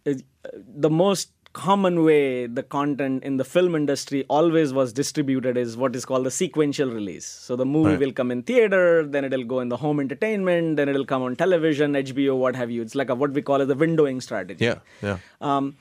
uh, 0.06 0.14
the 0.54 0.88
most 0.88 1.30
common 1.56 2.04
way 2.04 2.46
the 2.46 2.62
content 2.62 3.24
in 3.24 3.38
the 3.38 3.44
film 3.44 3.74
industry 3.74 4.24
always 4.28 4.74
was 4.78 4.92
distributed 4.92 5.56
is 5.56 5.74
what 5.74 5.96
is 5.96 6.04
called 6.04 6.26
the 6.26 6.30
sequential 6.30 6.90
release. 6.90 7.26
So 7.26 7.56
the 7.56 7.64
movie 7.64 7.90
right. 7.90 8.00
will 8.00 8.12
come 8.12 8.30
in 8.30 8.42
theater, 8.42 9.06
then 9.06 9.24
it'll 9.24 9.48
go 9.54 9.60
in 9.60 9.70
the 9.70 9.78
home 9.78 9.98
entertainment, 9.98 10.76
then 10.76 10.90
it'll 10.90 11.06
come 11.06 11.22
on 11.22 11.34
television, 11.34 11.94
HBO, 11.94 12.36
what 12.36 12.54
have 12.56 12.70
you. 12.70 12.82
It's 12.82 12.94
like 12.94 13.08
a, 13.08 13.14
what 13.14 13.32
we 13.32 13.40
call 13.40 13.62
as 13.62 13.68
the 13.68 13.74
windowing 13.74 14.22
strategy. 14.22 14.66
Yeah, 14.66 14.80
yeah. 15.02 15.18
Um, 15.40 15.76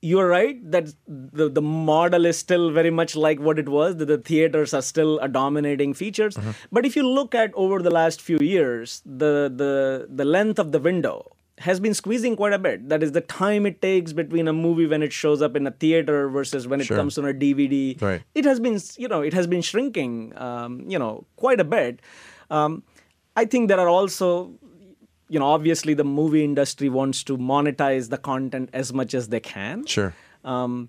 you're 0.00 0.28
right 0.28 0.58
that 0.70 0.88
the, 1.08 1.48
the 1.48 1.62
model 1.62 2.26
is 2.26 2.38
still 2.38 2.70
very 2.70 2.90
much 2.90 3.16
like 3.16 3.40
what 3.40 3.58
it 3.58 3.68
was 3.68 3.96
that 3.96 4.06
the 4.06 4.18
theaters 4.18 4.74
are 4.74 4.82
still 4.82 5.18
a 5.20 5.28
dominating 5.28 5.94
features 5.94 6.36
mm-hmm. 6.36 6.50
but 6.70 6.84
if 6.84 6.94
you 6.94 7.08
look 7.08 7.34
at 7.34 7.54
over 7.54 7.80
the 7.86 7.90
last 7.90 8.20
few 8.20 8.38
years 8.48 9.00
the 9.06 9.50
the 9.62 10.06
the 10.20 10.26
length 10.26 10.58
of 10.58 10.72
the 10.72 10.78
window 10.78 11.16
has 11.58 11.78
been 11.78 11.94
squeezing 11.94 12.36
quite 12.36 12.52
a 12.52 12.58
bit. 12.58 12.88
That 12.88 13.02
is 13.02 13.12
the 13.12 13.20
time 13.20 13.64
it 13.66 13.80
takes 13.80 14.12
between 14.12 14.48
a 14.48 14.52
movie 14.52 14.86
when 14.86 15.02
it 15.02 15.12
shows 15.12 15.40
up 15.40 15.54
in 15.54 15.66
a 15.66 15.70
theater 15.70 16.28
versus 16.28 16.66
when 16.66 16.80
it 16.80 16.84
sure. 16.84 16.96
comes 16.96 17.16
on 17.16 17.26
a 17.26 17.32
DVD. 17.32 18.00
Right. 18.00 18.22
It 18.34 18.44
has 18.44 18.58
been, 18.58 18.80
you 18.96 19.08
know, 19.08 19.20
it 19.22 19.32
has 19.32 19.46
been 19.46 19.62
shrinking, 19.62 20.36
um, 20.36 20.84
you 20.88 20.98
know, 20.98 21.26
quite 21.36 21.60
a 21.60 21.64
bit. 21.64 22.00
Um, 22.50 22.82
I 23.36 23.44
think 23.44 23.68
there 23.68 23.78
are 23.78 23.88
also, 23.88 24.52
you 25.28 25.38
know, 25.38 25.46
obviously 25.46 25.94
the 25.94 26.04
movie 26.04 26.44
industry 26.44 26.88
wants 26.88 27.22
to 27.24 27.38
monetize 27.38 28.10
the 28.10 28.18
content 28.18 28.70
as 28.72 28.92
much 28.92 29.14
as 29.14 29.28
they 29.28 29.40
can. 29.40 29.86
Sure. 29.86 30.12
Um, 30.44 30.88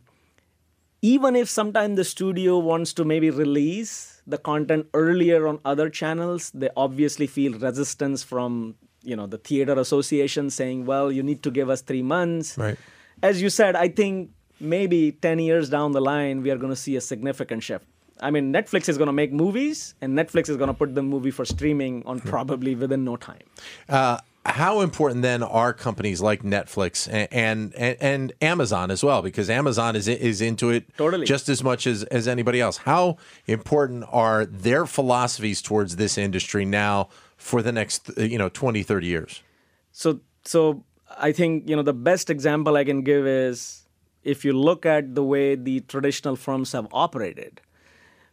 even 1.02 1.36
if 1.36 1.48
sometimes 1.48 1.98
the 1.98 2.04
studio 2.04 2.58
wants 2.58 2.92
to 2.94 3.06
maybe 3.06 3.30
release 3.30 4.24
the 4.26 4.40
content 4.40 4.88
earlier 4.96 5.48
on 5.48 5.60
other 5.64 5.90
channels, 5.90 6.50
they 6.52 6.70
obviously 6.76 7.28
feel 7.28 7.54
resistance 7.60 8.24
from 8.24 8.76
you 9.06 9.16
know 9.16 9.28
the 9.28 9.38
theater 9.38 9.80
association 9.80 10.50
saying 10.50 10.86
well 10.86 11.12
you 11.12 11.24
need 11.24 11.44
to 11.44 11.52
give 11.52 11.70
us 11.70 11.82
three 11.82 12.02
months 12.02 12.58
right 12.58 12.78
as 13.24 13.42
you 13.42 13.50
said 13.50 13.76
i 13.76 13.88
think 13.88 14.32
maybe 14.60 15.12
10 15.12 15.40
years 15.40 15.70
down 15.70 15.92
the 15.92 16.02
line 16.02 16.42
we 16.42 16.52
are 16.52 16.58
going 16.58 16.72
to 16.72 16.82
see 16.88 16.96
a 16.96 17.02
significant 17.02 17.64
shift 17.64 17.86
i 18.22 18.32
mean 18.32 18.52
netflix 18.52 18.90
is 18.90 18.98
going 18.98 19.08
to 19.08 19.14
make 19.14 19.32
movies 19.32 19.94
and 20.02 20.18
netflix 20.18 20.50
is 20.50 20.58
going 20.58 20.68
to 20.68 20.74
put 20.74 20.96
the 20.96 21.04
movie 21.04 21.32
for 21.32 21.46
streaming 21.46 22.04
on 22.06 22.20
probably 22.20 22.76
within 22.76 23.04
no 23.04 23.16
time 23.16 23.44
uh, 23.90 24.18
how 24.46 24.82
important 24.82 25.24
then 25.24 25.42
are 25.42 25.74
companies 25.74 26.22
like 26.22 26.44
Netflix 26.44 27.10
and, 27.12 27.74
and 27.76 27.98
and 28.00 28.34
Amazon 28.42 28.92
as 28.92 29.04
well? 29.04 29.24
Because 29.24 29.50
Amazon 29.50 29.96
is 29.96 30.08
is 30.08 30.40
into 30.40 30.70
it 30.70 30.86
totally. 30.98 31.26
just 31.26 31.50
as 31.50 31.64
much 31.64 31.88
as, 31.88 32.04
as 32.06 32.28
anybody 32.28 32.62
else. 32.62 32.78
How 32.78 33.18
important 33.48 34.06
are 34.12 34.46
their 34.46 34.86
philosophies 34.86 35.64
towards 35.64 35.96
this 35.96 36.18
industry 36.18 36.64
now 36.64 37.10
for 37.38 37.62
the 37.62 37.72
next 37.72 38.10
uh, 38.18 38.22
you 38.22 38.38
know 38.38 38.50
20 38.50 38.84
30 38.84 39.08
years. 39.08 39.44
So 39.92 40.20
so 40.46 40.84
i 41.18 41.32
think 41.32 41.68
you 41.70 41.76
know 41.76 41.84
the 41.84 41.94
best 41.94 42.30
example 42.30 42.76
i 42.76 42.84
can 42.84 43.02
give 43.02 43.28
is 43.28 43.88
if 44.24 44.44
you 44.46 44.54
look 44.54 44.86
at 44.86 45.14
the 45.16 45.24
way 45.24 45.56
the 45.56 45.80
traditional 45.82 46.36
firms 46.36 46.72
have 46.72 46.88
operated 46.92 47.62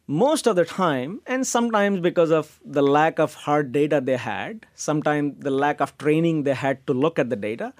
most 0.06 0.46
of 0.46 0.56
the 0.56 0.64
time 0.64 1.20
and 1.26 1.46
sometimes 1.46 2.00
because 2.00 2.30
of 2.30 2.60
the 2.64 2.82
lack 2.82 3.18
of 3.18 3.34
hard 3.34 3.72
data 3.72 4.00
they 4.00 4.16
had 4.16 4.66
sometimes 4.74 5.34
the 5.38 5.50
lack 5.50 5.80
of 5.80 5.96
training 5.98 6.42
they 6.42 6.54
had 6.54 6.86
to 6.86 6.92
look 6.92 7.18
at 7.18 7.30
the 7.30 7.36
data 7.36 7.72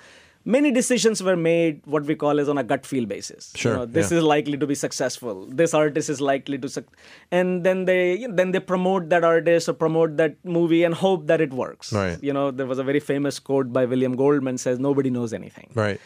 many 0.45 0.71
decisions 0.71 1.23
were 1.23 1.37
made 1.37 1.81
what 1.85 2.05
we 2.05 2.15
call 2.15 2.39
is 2.39 2.49
on 2.49 2.59
a 2.59 2.65
gut 2.65 2.85
feel 2.85 3.07
basis. 3.07 3.53
Sure 3.55 3.73
you 3.73 3.79
know, 3.79 3.87
this 3.87 4.11
yeah. 4.11 4.19
is 4.19 4.25
likely 4.25 4.57
to 4.57 4.67
be 4.67 4.75
successful. 4.75 5.47
This 5.47 5.75
artist 5.75 6.11
is 6.11 6.21
likely 6.21 6.59
to 6.59 6.85
and 7.31 7.65
then 7.65 7.85
they 7.85 8.17
you 8.17 8.29
know, 8.29 8.35
then 8.35 8.53
they 8.53 8.61
promote 8.61 9.09
that 9.11 9.25
artist 9.25 9.69
or 9.69 9.73
promote 9.73 10.17
that 10.17 10.37
movie 10.45 10.85
and 10.85 10.95
hope 10.95 11.27
that 11.27 11.41
it 11.41 11.53
works. 11.53 11.93
Right. 11.93 12.23
You 12.23 12.33
know 12.33 12.51
there 12.51 12.67
was 12.67 12.79
a 12.79 12.85
very 12.85 13.01
famous 13.01 13.39
quote 13.39 13.73
by 13.73 13.85
william 13.85 14.17
goldman 14.17 14.59
says 14.59 14.79
nobody 14.79 15.11
knows 15.11 15.33
anything. 15.33 15.71
Right. 15.75 16.01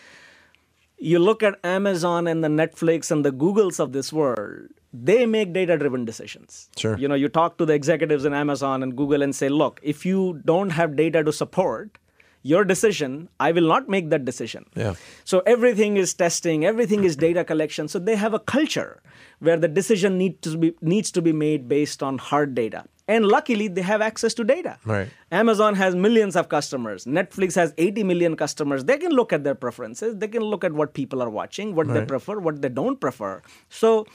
You 0.99 1.19
look 1.19 1.43
at 1.43 1.59
amazon 1.65 2.27
and 2.27 2.43
the 2.43 2.49
netflix 2.49 3.11
and 3.11 3.25
the 3.25 3.33
googles 3.33 3.81
of 3.81 3.93
this 3.93 4.13
world 4.13 4.69
they 4.93 5.27
make 5.27 5.53
data 5.53 5.77
driven 5.77 6.07
decisions. 6.07 6.71
Sure. 6.77 6.97
You 6.97 7.07
know 7.07 7.15
you 7.15 7.29
talk 7.29 7.59
to 7.59 7.67
the 7.67 7.75
executives 7.75 8.25
in 8.25 8.33
amazon 8.35 8.83
and 8.83 8.97
google 8.97 9.23
and 9.23 9.35
say 9.35 9.49
look 9.49 9.81
if 9.83 10.07
you 10.07 10.41
don't 10.45 10.71
have 10.71 10.97
data 10.97 11.23
to 11.25 11.33
support 11.33 11.99
your 12.47 12.65
decision, 12.65 13.29
I 13.41 13.53
will 13.53 13.67
not 13.67 13.89
make 13.89 14.11
that 14.11 14.25
decision. 14.25 14.67
Yeah. 14.75 14.95
So 15.25 15.43
everything 15.47 15.97
is 15.97 16.15
testing, 16.15 16.65
everything 16.65 17.05
is 17.05 17.17
data 17.17 17.45
collection. 17.45 17.89
So 17.89 17.99
they 17.99 18.17
have 18.17 18.35
a 18.35 18.39
culture 18.39 19.03
where 19.41 19.57
the 19.57 19.69
decision 19.69 20.17
need 20.17 20.43
to 20.43 20.57
be, 20.57 20.75
needs 20.81 21.11
to 21.13 21.23
be 21.23 21.33
made 21.33 21.69
based 21.69 22.03
on 22.03 22.19
hard 22.19 22.55
data. 22.55 22.85
And 23.09 23.27
luckily, 23.27 23.69
they 23.69 23.83
have 23.83 24.01
access 24.01 24.35
to 24.35 24.45
data. 24.45 24.79
Right. 24.85 25.09
Amazon 25.31 25.75
has 25.75 25.95
millions 25.95 26.35
of 26.35 26.49
customers. 26.49 27.05
Netflix 27.05 27.55
has 27.55 27.73
80 27.79 28.03
million 28.03 28.37
customers. 28.37 28.85
They 28.85 28.99
can 28.99 29.13
look 29.13 29.33
at 29.33 29.45
their 29.45 29.55
preferences. 29.55 30.17
They 30.17 30.29
can 30.29 30.43
look 30.43 30.65
at 30.65 30.73
what 30.73 30.95
people 30.95 31.23
are 31.23 31.31
watching, 31.31 31.75
what 31.75 31.87
right. 31.87 32.01
they 32.01 32.07
prefer, 32.07 32.41
what 32.41 32.63
they 32.63 32.69
don't 32.69 33.01
prefer. 33.01 33.43
So 33.69 34.07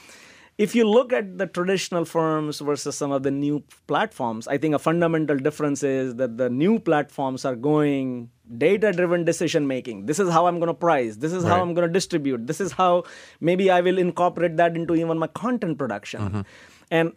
if 0.58 0.74
you 0.74 0.88
look 0.88 1.12
at 1.12 1.38
the 1.38 1.46
traditional 1.46 2.04
firms 2.04 2.60
versus 2.60 2.94
some 2.96 3.10
of 3.10 3.22
the 3.22 3.30
new 3.30 3.62
platforms, 3.86 4.46
I 4.46 4.58
think 4.58 4.74
a 4.74 4.78
fundamental 4.78 5.36
difference 5.36 5.82
is 5.82 6.16
that 6.16 6.36
the 6.36 6.50
new 6.50 6.78
platforms 6.78 7.44
are 7.44 7.56
going 7.56 8.30
data 8.58 8.92
driven 8.92 9.24
decision 9.24 9.66
making. 9.66 10.06
This 10.06 10.18
is 10.18 10.30
how 10.30 10.46
I'm 10.46 10.56
going 10.56 10.68
to 10.68 10.74
price. 10.74 11.16
This 11.16 11.32
is 11.32 11.44
right. 11.44 11.50
how 11.50 11.62
I'm 11.62 11.72
going 11.74 11.86
to 11.86 11.92
distribute. 11.92 12.46
This 12.46 12.60
is 12.60 12.72
how 12.72 13.04
maybe 13.40 13.70
I 13.70 13.80
will 13.80 13.98
incorporate 13.98 14.56
that 14.58 14.76
into 14.76 14.94
even 14.94 15.18
my 15.18 15.28
content 15.28 15.78
production. 15.78 16.20
Mm-hmm. 16.20 16.40
And 16.90 17.12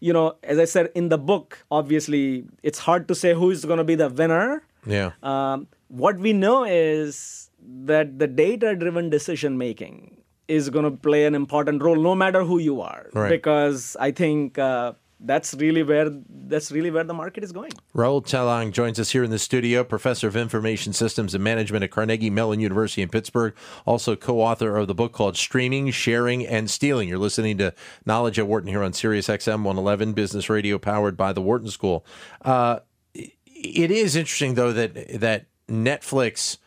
you 0.00 0.12
know, 0.12 0.36
as 0.42 0.58
I 0.58 0.64
said 0.64 0.90
in 0.94 1.08
the 1.08 1.18
book, 1.18 1.64
obviously 1.70 2.44
it's 2.62 2.78
hard 2.78 3.08
to 3.08 3.14
say 3.14 3.34
who 3.34 3.50
is 3.50 3.64
going 3.64 3.78
to 3.78 3.84
be 3.84 3.94
the 3.94 4.08
winner. 4.08 4.62
Yeah. 4.86 5.12
Um, 5.22 5.68
what 5.88 6.18
we 6.18 6.32
know 6.32 6.64
is 6.64 7.50
that 7.84 8.18
the 8.18 8.26
data 8.26 8.74
driven 8.76 9.10
decision 9.10 9.58
making 9.58 10.15
is 10.48 10.70
going 10.70 10.84
to 10.84 10.90
play 10.90 11.24
an 11.26 11.34
important 11.34 11.82
role 11.82 11.96
no 11.96 12.14
matter 12.14 12.44
who 12.44 12.58
you 12.58 12.80
are 12.80 13.06
right. 13.12 13.30
because 13.30 13.96
i 14.00 14.10
think 14.10 14.58
uh, 14.58 14.92
that's 15.20 15.54
really 15.54 15.82
where 15.82 16.10
that's 16.28 16.70
really 16.70 16.90
where 16.90 17.04
the 17.04 17.14
market 17.14 17.42
is 17.42 17.52
going. 17.52 17.72
Rahul 17.94 18.24
Telang 18.24 18.72
joins 18.72 19.00
us 19.00 19.10
here 19.10 19.24
in 19.24 19.30
the 19.30 19.38
studio, 19.38 19.82
professor 19.82 20.28
of 20.28 20.36
information 20.36 20.92
systems 20.92 21.34
and 21.34 21.42
management 21.42 21.84
at 21.84 21.90
Carnegie 21.90 22.30
Mellon 22.30 22.60
University 22.60 23.02
in 23.02 23.08
Pittsburgh, 23.08 23.54
also 23.86 24.14
co-author 24.14 24.76
of 24.76 24.86
the 24.86 24.94
book 24.94 25.12
called 25.12 25.36
Streaming, 25.36 25.90
Sharing, 25.90 26.46
and 26.46 26.70
Stealing. 26.70 27.08
You're 27.08 27.18
listening 27.18 27.56
to 27.58 27.74
Knowledge 28.04 28.38
at 28.38 28.46
Wharton 28.46 28.68
here 28.68 28.82
on 28.82 28.92
Sirius 28.92 29.28
XM 29.28 29.62
111 29.62 30.12
Business 30.12 30.50
Radio, 30.50 30.78
powered 30.78 31.16
by 31.16 31.32
the 31.32 31.40
Wharton 31.40 31.70
School. 31.70 32.04
Uh, 32.42 32.80
it 33.14 33.90
is 33.90 34.16
interesting 34.16 34.54
though 34.54 34.72
that 34.72 35.20
that 35.20 35.46
Netflix 35.68 36.58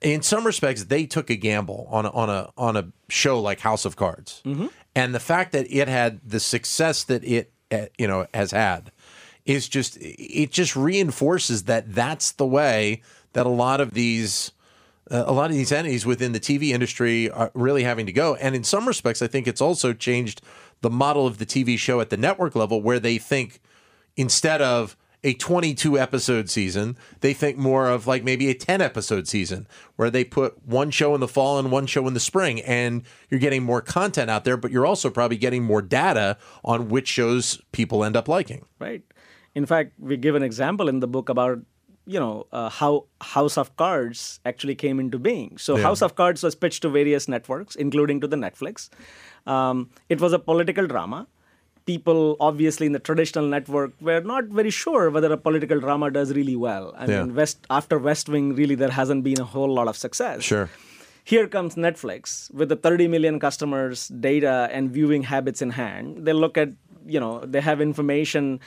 in 0.00 0.22
some 0.22 0.44
respects, 0.44 0.84
they 0.84 1.06
took 1.06 1.30
a 1.30 1.36
gamble 1.36 1.86
on 1.90 2.06
a, 2.06 2.10
on 2.10 2.30
a 2.30 2.52
on 2.56 2.76
a 2.76 2.88
show 3.08 3.40
like 3.40 3.60
House 3.60 3.84
of 3.84 3.96
Cards, 3.96 4.42
mm-hmm. 4.44 4.66
and 4.94 5.14
the 5.14 5.20
fact 5.20 5.52
that 5.52 5.66
it 5.70 5.88
had 5.88 6.20
the 6.24 6.40
success 6.40 7.04
that 7.04 7.24
it 7.24 7.52
eh, 7.70 7.86
you 7.98 8.06
know 8.06 8.26
has 8.34 8.50
had 8.50 8.92
is 9.44 9.68
just 9.68 9.96
it 10.00 10.50
just 10.50 10.76
reinforces 10.76 11.64
that 11.64 11.94
that's 11.94 12.32
the 12.32 12.46
way 12.46 13.02
that 13.32 13.46
a 13.46 13.50
lot 13.50 13.80
of 13.80 13.92
these 13.92 14.52
uh, 15.10 15.24
a 15.26 15.32
lot 15.32 15.50
of 15.50 15.56
these 15.56 15.72
entities 15.72 16.04
within 16.04 16.32
the 16.32 16.40
TV 16.40 16.70
industry 16.70 17.30
are 17.30 17.50
really 17.54 17.84
having 17.84 18.06
to 18.06 18.12
go. 18.12 18.34
And 18.36 18.56
in 18.56 18.64
some 18.64 18.88
respects, 18.88 19.22
I 19.22 19.28
think 19.28 19.46
it's 19.46 19.60
also 19.60 19.92
changed 19.92 20.42
the 20.80 20.90
model 20.90 21.26
of 21.26 21.38
the 21.38 21.46
TV 21.46 21.78
show 21.78 22.00
at 22.00 22.10
the 22.10 22.16
network 22.16 22.56
level, 22.56 22.82
where 22.82 22.98
they 22.98 23.18
think 23.18 23.60
instead 24.16 24.60
of 24.60 24.96
a 25.24 25.34
22 25.34 25.98
episode 25.98 26.48
season. 26.50 26.96
They 27.20 27.32
think 27.32 27.56
more 27.56 27.88
of 27.88 28.06
like 28.06 28.22
maybe 28.22 28.48
a 28.48 28.54
10 28.54 28.80
episode 28.80 29.26
season 29.26 29.66
where 29.96 30.10
they 30.10 30.24
put 30.24 30.64
one 30.66 30.90
show 30.90 31.14
in 31.14 31.20
the 31.20 31.28
fall 31.28 31.58
and 31.58 31.70
one 31.70 31.86
show 31.86 32.06
in 32.06 32.14
the 32.14 32.20
spring. 32.20 32.60
And 32.60 33.02
you're 33.28 33.40
getting 33.40 33.62
more 33.62 33.80
content 33.80 34.30
out 34.30 34.44
there, 34.44 34.56
but 34.56 34.70
you're 34.70 34.86
also 34.86 35.10
probably 35.10 35.36
getting 35.36 35.64
more 35.64 35.82
data 35.82 36.38
on 36.64 36.88
which 36.88 37.08
shows 37.08 37.60
people 37.72 38.04
end 38.04 38.16
up 38.16 38.28
liking. 38.28 38.66
Right. 38.78 39.02
In 39.54 39.66
fact, 39.66 39.92
we 39.98 40.16
give 40.16 40.34
an 40.34 40.42
example 40.42 40.88
in 40.88 41.00
the 41.00 41.08
book 41.08 41.28
about 41.28 41.58
you 42.06 42.20
know 42.20 42.46
uh, 42.52 42.68
how 42.68 43.06
House 43.20 43.58
of 43.58 43.76
Cards 43.76 44.38
actually 44.44 44.74
came 44.76 45.00
into 45.00 45.18
being. 45.18 45.58
So 45.58 45.76
Yeah. 45.76 45.82
House 45.82 46.02
of 46.02 46.14
Cards 46.14 46.42
was 46.42 46.54
pitched 46.54 46.82
to 46.82 46.88
various 46.88 47.26
networks, 47.26 47.74
including 47.74 48.20
to 48.20 48.28
the 48.28 48.36
Netflix. 48.36 48.90
Um, 49.46 49.90
it 50.08 50.20
was 50.20 50.32
a 50.32 50.38
political 50.38 50.86
drama. 50.86 51.26
People, 51.86 52.36
obviously, 52.40 52.86
in 52.86 52.92
the 52.92 52.98
traditional 52.98 53.46
network, 53.46 53.92
were 54.00 54.20
not 54.20 54.44
very 54.46 54.70
sure 54.70 55.08
whether 55.08 55.32
a 55.32 55.36
political 55.36 55.78
drama 55.80 56.10
does 56.10 56.32
really 56.34 56.56
well. 56.56 56.92
I 56.98 57.06
Yeah. 57.06 57.22
mean, 57.22 57.34
West 57.36 57.58
after 57.70 57.98
West 57.98 58.28
Wing, 58.28 58.54
really, 58.56 58.74
there 58.74 58.90
hasn't 58.90 59.22
been 59.24 59.40
a 59.40 59.44
whole 59.44 59.72
lot 59.72 59.86
of 59.86 59.96
success. 59.96 60.42
Sure. 60.42 60.68
Here 61.24 61.46
comes 61.52 61.74
Netflix 61.76 62.52
with 62.52 62.68
the 62.68 62.76
30 62.76 63.06
million 63.08 63.38
customers 63.40 64.08
data 64.08 64.68
and 64.72 64.90
viewing 64.90 65.22
habits 65.24 65.62
in 65.62 65.70
hand. 65.70 66.24
They 66.26 66.32
look 66.32 66.58
at, 66.58 66.70
you 67.06 67.18
know, 67.20 67.40
they 67.44 67.60
have 67.60 67.80
information. 67.80 68.60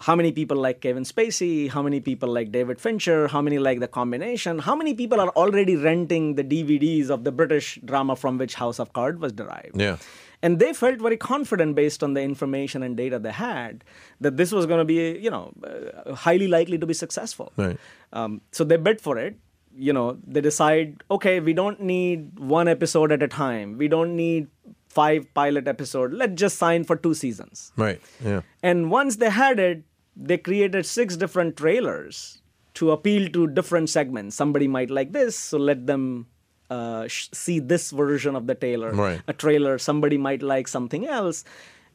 How 0.00 0.14
many 0.14 0.30
people 0.30 0.56
like 0.56 0.80
Kevin 0.80 1.02
Spacey? 1.02 1.68
How 1.70 1.82
many 1.82 1.98
people 2.00 2.28
like 2.28 2.52
David 2.52 2.80
Fincher? 2.80 3.26
How 3.26 3.40
many 3.42 3.58
like 3.58 3.80
the 3.80 3.88
combination? 3.88 4.60
How 4.60 4.76
many 4.76 4.94
people 4.94 5.18
are 5.20 5.30
already 5.30 5.74
renting 5.74 6.36
the 6.36 6.44
DVDs 6.44 7.10
of 7.10 7.24
the 7.24 7.32
British 7.32 7.80
drama 7.84 8.14
from 8.14 8.38
which 8.38 8.54
House 8.54 8.78
of 8.78 8.92
Cards 8.92 9.18
was 9.18 9.32
derived? 9.32 9.80
Yeah. 9.80 9.96
And 10.42 10.58
they 10.58 10.72
felt 10.72 11.00
very 11.00 11.16
confident 11.16 11.74
based 11.74 12.02
on 12.02 12.14
the 12.14 12.22
information 12.22 12.82
and 12.82 12.96
data 12.96 13.18
they 13.18 13.32
had 13.32 13.84
that 14.20 14.36
this 14.36 14.52
was 14.52 14.66
going 14.66 14.78
to 14.78 14.84
be, 14.84 15.18
you 15.18 15.30
know, 15.30 15.52
uh, 15.64 16.14
highly 16.14 16.46
likely 16.46 16.78
to 16.78 16.86
be 16.86 16.94
successful. 16.94 17.52
Right. 17.56 17.78
Um, 18.12 18.42
so 18.52 18.64
they 18.64 18.76
bid 18.76 19.00
for 19.00 19.18
it. 19.18 19.36
You 19.78 19.92
know, 19.92 20.18
they 20.26 20.40
decide, 20.40 21.02
okay, 21.10 21.40
we 21.40 21.52
don't 21.52 21.80
need 21.80 22.38
one 22.38 22.68
episode 22.68 23.12
at 23.12 23.22
a 23.22 23.28
time. 23.28 23.76
We 23.76 23.88
don't 23.88 24.16
need 24.16 24.48
five 24.88 25.32
pilot 25.34 25.68
episode. 25.68 26.12
Let's 26.12 26.34
just 26.34 26.56
sign 26.58 26.84
for 26.84 26.96
two 26.96 27.12
seasons. 27.12 27.72
Right. 27.76 28.00
Yeah. 28.24 28.40
And 28.62 28.90
once 28.90 29.16
they 29.16 29.28
had 29.30 29.58
it, 29.58 29.84
they 30.16 30.38
created 30.38 30.86
six 30.86 31.16
different 31.16 31.56
trailers 31.56 32.40
to 32.74 32.90
appeal 32.90 33.28
to 33.30 33.46
different 33.48 33.90
segments. 33.90 34.36
Somebody 34.36 34.68
might 34.68 34.90
like 34.90 35.12
this, 35.12 35.36
so 35.36 35.58
let 35.58 35.86
them 35.86 36.26
uh, 36.70 37.06
sh- 37.08 37.28
see 37.32 37.58
this 37.58 37.90
version 37.90 38.36
of 38.36 38.46
the 38.46 38.54
trailer. 38.54 38.92
Right. 38.92 39.20
A 39.26 39.32
trailer. 39.32 39.78
Somebody 39.78 40.18
might 40.18 40.42
like 40.42 40.68
something 40.68 41.06
else. 41.06 41.44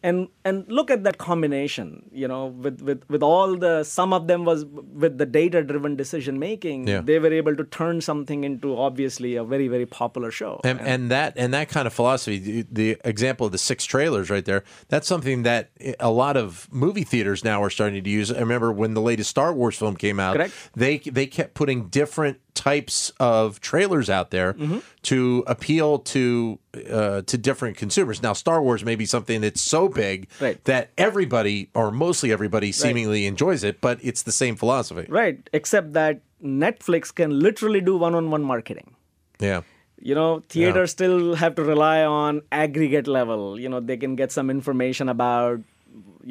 And, 0.03 0.29
and 0.43 0.65
look 0.67 0.89
at 0.89 1.03
that 1.03 1.17
combination, 1.19 2.09
you 2.11 2.27
know, 2.27 2.47
with, 2.47 2.81
with, 2.81 3.03
with 3.09 3.21
all 3.21 3.55
the, 3.55 3.83
some 3.83 4.13
of 4.13 4.27
them 4.27 4.45
was 4.45 4.65
with 4.65 5.17
the 5.19 5.25
data 5.27 5.63
driven 5.63 5.95
decision 5.95 6.39
making, 6.39 6.87
Yeah. 6.87 7.01
they 7.01 7.19
were 7.19 7.31
able 7.31 7.55
to 7.55 7.63
turn 7.63 8.01
something 8.01 8.43
into 8.43 8.75
obviously 8.77 9.35
a 9.35 9.43
very, 9.43 9.67
very 9.67 9.85
popular 9.85 10.31
show. 10.31 10.59
And, 10.63 10.79
and 10.81 11.11
that 11.11 11.33
and 11.37 11.53
that 11.53 11.69
kind 11.69 11.85
of 11.85 11.93
philosophy, 11.93 12.39
the, 12.39 12.65
the 12.71 12.97
example 13.05 13.45
of 13.45 13.51
the 13.51 13.57
six 13.59 13.85
trailers 13.85 14.29
right 14.31 14.43
there, 14.45 14.63
that's 14.87 15.07
something 15.07 15.43
that 15.43 15.69
a 15.99 16.09
lot 16.09 16.35
of 16.35 16.67
movie 16.71 17.03
theaters 17.03 17.43
now 17.43 17.61
are 17.63 17.69
starting 17.69 18.03
to 18.03 18.09
use. 18.09 18.31
I 18.31 18.39
remember 18.39 18.71
when 18.71 18.95
the 18.95 19.01
latest 19.01 19.29
Star 19.29 19.53
Wars 19.53 19.77
film 19.77 19.95
came 19.95 20.19
out, 20.19 20.35
Correct. 20.35 20.53
they 20.75 20.97
they 20.97 21.27
kept 21.27 21.53
putting 21.53 21.89
different 21.89 22.39
types 22.53 23.11
of 23.19 23.59
trailers 23.61 24.09
out 24.09 24.29
there 24.31 24.53
Mm-hmm. 24.53 24.79
to 25.03 25.43
appeal 25.47 25.99
to 25.99 26.59
uh, 26.91 27.21
to 27.23 27.37
different 27.37 27.77
consumers. 27.77 28.21
Now, 28.21 28.33
Star 28.33 28.61
Wars 28.61 28.83
may 28.85 28.95
be 28.95 29.05
something 29.05 29.41
that's 29.41 29.61
so 29.61 29.87
big 29.93 30.27
Right. 30.39 30.63
that 30.65 30.89
everybody 30.97 31.69
or 31.73 31.91
mostly 31.91 32.31
everybody 32.31 32.71
seemingly 32.71 33.25
enjoys 33.25 33.63
it, 33.63 33.81
but 33.81 33.99
it's 34.01 34.23
the 34.23 34.31
same 34.31 34.55
philosophy. 34.55 35.05
right. 35.09 35.49
Except 35.53 35.93
that 35.93 36.21
Netflix 36.43 37.13
can 37.13 37.39
literally 37.39 37.81
do 37.81 37.97
one 37.97 38.15
on 38.15 38.31
one 38.31 38.43
marketing. 38.43 38.95
Yeah. 39.39 39.61
you 40.09 40.15
know 40.15 40.41
theaters 40.49 40.91
still 40.91 41.35
have 41.39 41.53
to 41.55 41.63
rely 41.63 41.97
on 42.03 42.41
aggregate 42.51 43.07
level 43.15 43.59
you 43.63 43.69
know 43.73 43.79
they 43.89 43.97
can 44.03 44.15
get 44.21 44.31
some 44.35 44.49
information 44.53 45.09
about 45.13 45.59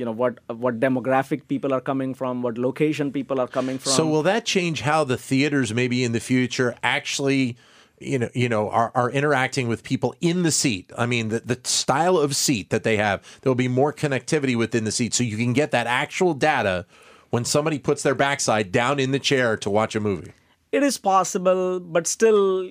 you 0.01 0.05
know 0.09 0.15
what 0.23 0.39
what 0.65 0.81
demographic 0.85 1.45
people 1.53 1.73
are 1.77 1.81
coming 1.91 2.15
from 2.21 2.43
what 2.47 2.59
location 2.65 3.13
people 3.19 3.41
are 3.45 3.47
coming 3.59 3.79
from 3.79 3.93
So 3.99 4.07
will 4.13 4.25
that 4.29 4.45
change 4.55 4.81
how 4.89 5.05
the 5.13 5.17
theaters 5.29 5.73
maybe 5.81 6.03
in 6.09 6.13
the 6.19 6.23
future 6.33 6.75
actually 6.97 7.57
you 8.01 8.19
know 8.19 8.29
you 8.35 8.49
know 8.49 8.69
are, 8.71 8.91
are 8.95 9.11
interacting 9.11 9.69
with 9.69 9.83
people 9.83 10.15
in 10.21 10.43
the 10.43 10.51
seat? 10.51 10.91
I 10.97 11.07
mean 11.07 11.29
the, 11.29 11.41
the 11.41 11.61
style 11.65 12.17
of 12.19 12.35
seat 12.35 12.71
that 12.71 12.83
they 12.83 12.97
have, 12.97 13.23
there'll 13.43 13.55
be 13.55 13.69
more 13.69 13.93
connectivity 13.93 14.57
within 14.57 14.85
the 14.85 14.93
seat 14.93 15.15
so 15.15 15.23
you 15.23 15.37
can 15.37 15.53
get 15.53 15.71
that 15.71 15.87
actual 15.87 16.35
data 16.35 16.87
when 17.31 17.45
somebody 17.45 17.79
puts 17.79 18.03
their 18.03 18.15
backside 18.17 18.73
down 18.73 18.99
in 18.99 19.13
the 19.13 19.19
chair 19.21 19.57
to 19.59 19.71
watch 19.71 19.95
a 19.95 20.01
movie. 20.01 20.33
it 20.73 20.83
is 20.83 20.99
possible 20.99 21.79
but 21.81 22.07
still 22.07 22.69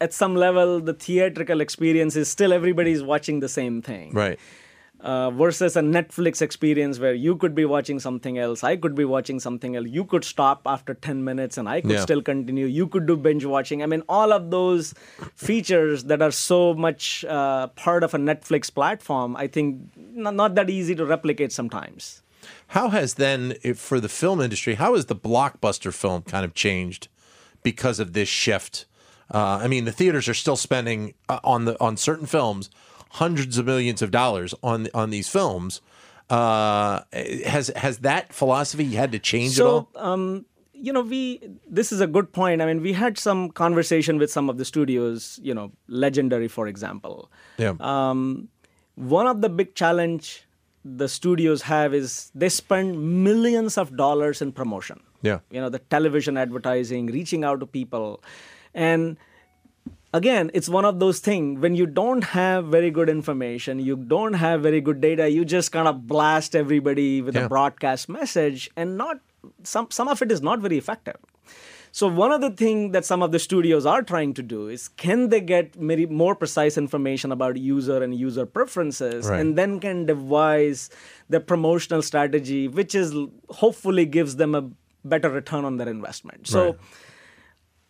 at 0.00 0.12
some 0.12 0.34
level 0.34 0.80
the 0.80 0.92
theatrical 0.94 1.60
experience 1.60 2.16
is 2.16 2.28
still 2.28 2.52
everybody's 2.52 3.02
watching 3.02 3.40
the 3.40 3.48
same 3.48 3.80
thing 3.80 4.12
Right. 4.12 4.38
Uh, 5.02 5.30
versus 5.32 5.76
a 5.76 5.80
Netflix 5.80 6.40
experience 6.40 6.98
where 6.98 7.12
you 7.12 7.36
could 7.36 7.54
be 7.54 7.64
watching 7.64 7.98
something 7.98 8.38
else, 8.38 8.62
I 8.62 8.76
could 8.76 8.94
be 8.94 9.04
watching 9.04 9.40
something 9.40 9.74
else. 9.76 9.86
You 9.88 10.04
could 10.04 10.24
stop 10.24 10.62
after 10.64 10.94
10 10.94 11.24
minutes 11.24 11.58
and 11.58 11.68
I 11.68 11.80
could 11.80 11.90
Yeah. 11.90 12.00
still 12.02 12.22
continue. 12.22 12.66
You 12.66 12.86
could 12.86 13.06
do 13.06 13.16
binge 13.16 13.44
watching. 13.44 13.82
I 13.82 13.86
mean, 13.86 14.02
all 14.08 14.32
of 14.32 14.50
those 14.50 14.94
features 15.34 16.04
that 16.04 16.22
are 16.22 16.30
so 16.30 16.74
much 16.74 17.24
uh, 17.24 17.66
part 17.68 18.04
of 18.04 18.14
a 18.14 18.18
Netflix 18.18 18.72
platform, 18.72 19.36
I 19.36 19.46
think 19.48 19.80
not, 19.96 20.34
not 20.34 20.54
that 20.54 20.70
easy 20.70 20.94
to 20.94 21.04
replicate 21.04 21.52
sometimes. 21.52 22.22
How 22.68 22.88
has 22.90 23.14
then, 23.14 23.54
if 23.62 23.78
for 23.78 24.00
the 24.00 24.08
film 24.08 24.40
industry, 24.40 24.74
how 24.74 24.94
has 24.94 25.06
the 25.06 25.16
blockbuster 25.16 25.92
film 25.92 26.22
kind 26.22 26.44
of 26.44 26.54
changed 26.54 27.08
because 27.62 27.98
of 28.00 28.12
this 28.12 28.28
shift? 28.28 28.86
Uh, 29.32 29.60
I 29.62 29.68
mean, 29.68 29.84
the 29.84 29.92
theaters 29.92 30.28
are 30.28 30.34
still 30.34 30.56
spending 30.56 31.14
uh, 31.28 31.40
on 31.44 31.64
the 31.64 31.80
on 31.80 31.96
certain 31.96 32.26
films 32.26 32.68
hundreds 33.12 33.58
of 33.58 33.66
millions 33.66 34.02
of 34.02 34.10
dollars 34.10 34.54
on 34.62 34.88
on 34.94 35.10
these 35.10 35.28
films. 35.28 35.80
Uh, 36.30 37.02
has 37.44 37.68
has 37.76 37.98
that 37.98 38.32
philosophy 38.32 38.94
had 38.94 39.12
to 39.12 39.18
change 39.18 39.58
at 39.60 39.66
all? 39.66 39.88
Um, 39.96 40.46
you 40.72 40.92
know, 40.92 41.02
we 41.02 41.40
this 41.68 41.92
is 41.92 42.00
a 42.00 42.06
good 42.06 42.32
point. 42.32 42.62
I 42.62 42.66
mean, 42.66 42.80
we 42.80 42.92
had 42.92 43.18
some 43.18 43.50
conversation 43.50 44.18
with 44.18 44.30
some 44.30 44.48
of 44.48 44.58
the 44.58 44.64
studios, 44.64 45.38
you 45.42 45.54
know, 45.54 45.72
Legendary, 45.88 46.48
for 46.48 46.66
example. 46.66 47.30
yeah, 47.58 47.74
um, 47.80 48.48
one 48.94 49.26
of 49.26 49.40
the 49.40 49.48
big 49.48 49.74
challenge 49.74 50.44
the 50.84 51.08
studios 51.08 51.62
have 51.62 51.94
is 51.94 52.30
they 52.34 52.48
spend 52.48 53.24
millions 53.24 53.78
of 53.78 53.96
dollars 53.96 54.42
in 54.42 54.50
promotion 54.50 55.00
yeah, 55.22 55.38
you 55.50 55.60
know 55.60 55.68
the 55.68 55.78
television 55.78 56.36
advertising 56.36 57.06
reaching 57.06 57.44
out 57.44 57.60
to 57.60 57.66
people 57.66 58.22
and 58.74 59.16
again 60.12 60.50
it's 60.54 60.68
one 60.68 60.84
of 60.84 60.98
those 61.00 61.18
things 61.20 61.58
when 61.60 61.74
you 61.74 61.86
don't 61.86 62.24
have 62.24 62.66
very 62.66 62.90
good 62.90 63.08
information 63.08 63.78
you 63.78 63.96
don't 63.96 64.34
have 64.34 64.62
very 64.62 64.80
good 64.80 65.00
data 65.00 65.28
you 65.30 65.44
just 65.44 65.72
kind 65.72 65.88
of 65.88 66.06
blast 66.06 66.54
everybody 66.54 67.22
with 67.22 67.34
Yeah. 67.36 67.44
a 67.46 67.48
broadcast 67.48 68.08
message 68.08 68.70
and 68.76 68.96
not 68.96 69.20
some 69.74 69.88
some 69.90 70.08
of 70.08 70.20
it 70.22 70.30
is 70.30 70.42
not 70.42 70.60
very 70.60 70.76
effective 70.78 71.16
so 72.00 72.08
one 72.08 72.32
of 72.32 72.40
the 72.42 72.50
things 72.50 72.92
that 72.92 73.04
some 73.04 73.22
of 73.24 73.32
the 73.32 73.38
studios 73.38 73.84
are 73.94 74.02
trying 74.10 74.32
to 74.34 74.42
do 74.42 74.60
is 74.74 74.88
can 75.06 75.24
they 75.32 75.40
get 75.40 75.78
maybe 75.90 76.06
more 76.06 76.34
precise 76.42 76.78
information 76.82 77.32
about 77.38 77.56
user 77.64 78.02
and 78.02 78.14
user 78.20 78.46
preferences 78.46 79.28
Right. 79.30 79.40
and 79.40 79.58
then 79.62 79.78
can 79.80 80.04
devise 80.12 80.84
the 81.28 81.40
promotional 81.40 82.02
strategy 82.10 82.62
which 82.68 82.94
is 82.94 83.14
hopefully 83.62 84.06
gives 84.18 84.36
them 84.36 84.54
a 84.54 84.62
better 85.04 85.28
return 85.30 85.64
on 85.64 85.76
their 85.78 85.88
investment. 85.88 86.46
So 86.46 86.60
Right. 86.64 86.78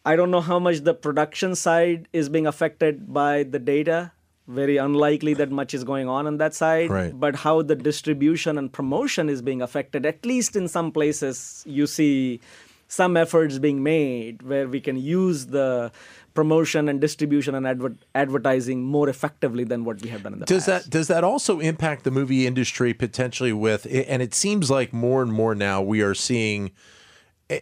I 0.05 0.17
don't 0.17 0.31
know 0.31 0.41
how 0.41 0.59
much 0.59 0.81
the 0.81 0.95
production 0.95 1.55
side 1.55 2.09
is 2.13 2.29
being 2.29 2.47
affected 2.47 3.13
by 3.13 3.45
the 3.45 3.59
data. 3.59 4.13
Very 4.49 4.77
unlikely 4.77 5.35
that 5.35 5.51
much 5.51 5.73
is 5.73 5.85
going 5.85 6.09
on 6.09 6.27
on 6.27 6.39
that 6.39 6.55
side. 6.55 6.91
Right. 6.91 7.19
But 7.19 7.37
how 7.37 7.63
the 7.63 7.77
distribution 7.77 8.59
and 8.59 8.73
promotion 8.73 9.29
is 9.29 9.41
being 9.41 9.63
affected, 9.63 10.05
at 10.05 10.27
least 10.27 10.57
in 10.57 10.67
some 10.67 10.91
places, 10.91 11.63
you 11.65 11.87
see 11.87 12.41
some 12.89 13.17
efforts 13.17 13.59
being 13.59 13.83
made 13.83 14.43
where 14.43 14.69
we 14.69 14.81
can 14.81 14.97
use 14.99 15.47
the 15.47 15.91
promotion 16.35 16.89
and 16.89 17.01
distribution 17.01 17.55
and 17.55 17.67
adver- 17.67 17.97
advertising 18.15 18.83
more 18.83 19.09
effectively 19.09 19.65
than 19.65 19.85
what 19.85 20.03
we 20.03 20.09
have 20.11 20.23
done 20.25 20.35
in 20.35 20.39
the 20.41 20.47
Does 20.47 20.67
past. 20.67 20.85
that 20.85 20.91
does 20.91 21.09
that 21.09 21.25
also 21.25 21.61
impact 21.61 22.05
the 22.05 22.11
movie 22.11 22.47
industry 22.47 22.93
potentially 22.93 23.53
with 23.53 23.87
and 23.87 24.21
it 24.23 24.35
seems 24.35 24.71
like 24.71 24.93
more 24.93 25.23
and 25.23 25.33
more 25.33 25.55
now 25.55 25.81
we 25.81 26.03
are 26.03 26.15
seeing 26.15 26.71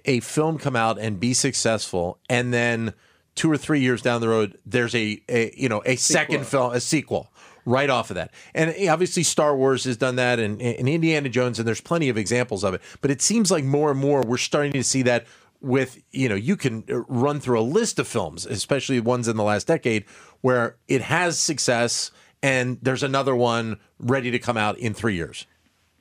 a, 0.05 0.21
film 0.21 0.59
come 0.59 0.77
out 0.77 0.99
and 0.99 1.19
be 1.19 1.35
successful 1.35 2.19
and 2.29 2.53
then 2.53 2.93
two 3.35 3.51
or 3.51 3.57
three 3.57 3.81
years 3.81 4.03
down 4.03 4.21
the 4.21 4.29
road 4.29 4.59
there's 4.67 4.95
a, 4.95 5.21
a 5.29 5.53
you 5.57 5.69
know 5.69 5.83
a 5.87 5.97
second 5.97 6.47
film 6.47 6.73
a 6.73 6.81
sequel 6.81 7.31
right 7.67 7.91
off 7.91 8.11
of 8.11 8.17
that. 8.17 8.33
And 8.55 8.75
obviously 8.89 9.23
star 9.23 9.57
wars 9.57 9.85
has 9.85 9.97
done 9.97 10.17
that 10.17 10.39
and, 10.39 10.61
and 10.61 10.89
indiana 10.89 11.29
jones 11.29 11.59
and 11.59 11.67
there's 11.69 11.81
plenty 11.81 12.09
of 12.09 12.17
examples 12.17 12.65
of 12.65 12.75
it. 12.75 12.83
But 13.01 13.11
it 13.11 13.23
seems 13.23 13.51
like 13.51 13.65
more 13.65 13.91
and 13.91 14.01
more 14.01 14.23
we're 14.23 14.39
starting 14.39 14.73
to 14.73 14.85
see 14.85 15.03
that 15.03 15.27
with 15.61 16.03
you 16.11 16.29
know 16.29 16.35
you 16.35 16.57
can 16.57 16.85
uh, 16.91 17.01
run 17.03 17.39
through 17.39 17.61
a 17.61 17.63
list 17.63 17.99
of 17.99 18.09
films 18.09 18.47
especially 18.47 18.99
ones 18.99 19.29
in 19.29 19.37
the 19.37 19.43
last 19.43 19.67
decade 19.67 20.05
where 20.41 20.77
it 20.89 21.03
has 21.03 21.39
success 21.39 22.11
and 22.43 22.79
there's 22.81 23.03
another 23.03 23.37
one 23.37 23.79
ready 23.99 24.31
to 24.31 24.39
come 24.39 24.57
out 24.57 24.79
in 24.79 24.95
three 24.95 25.15
years 25.15 25.47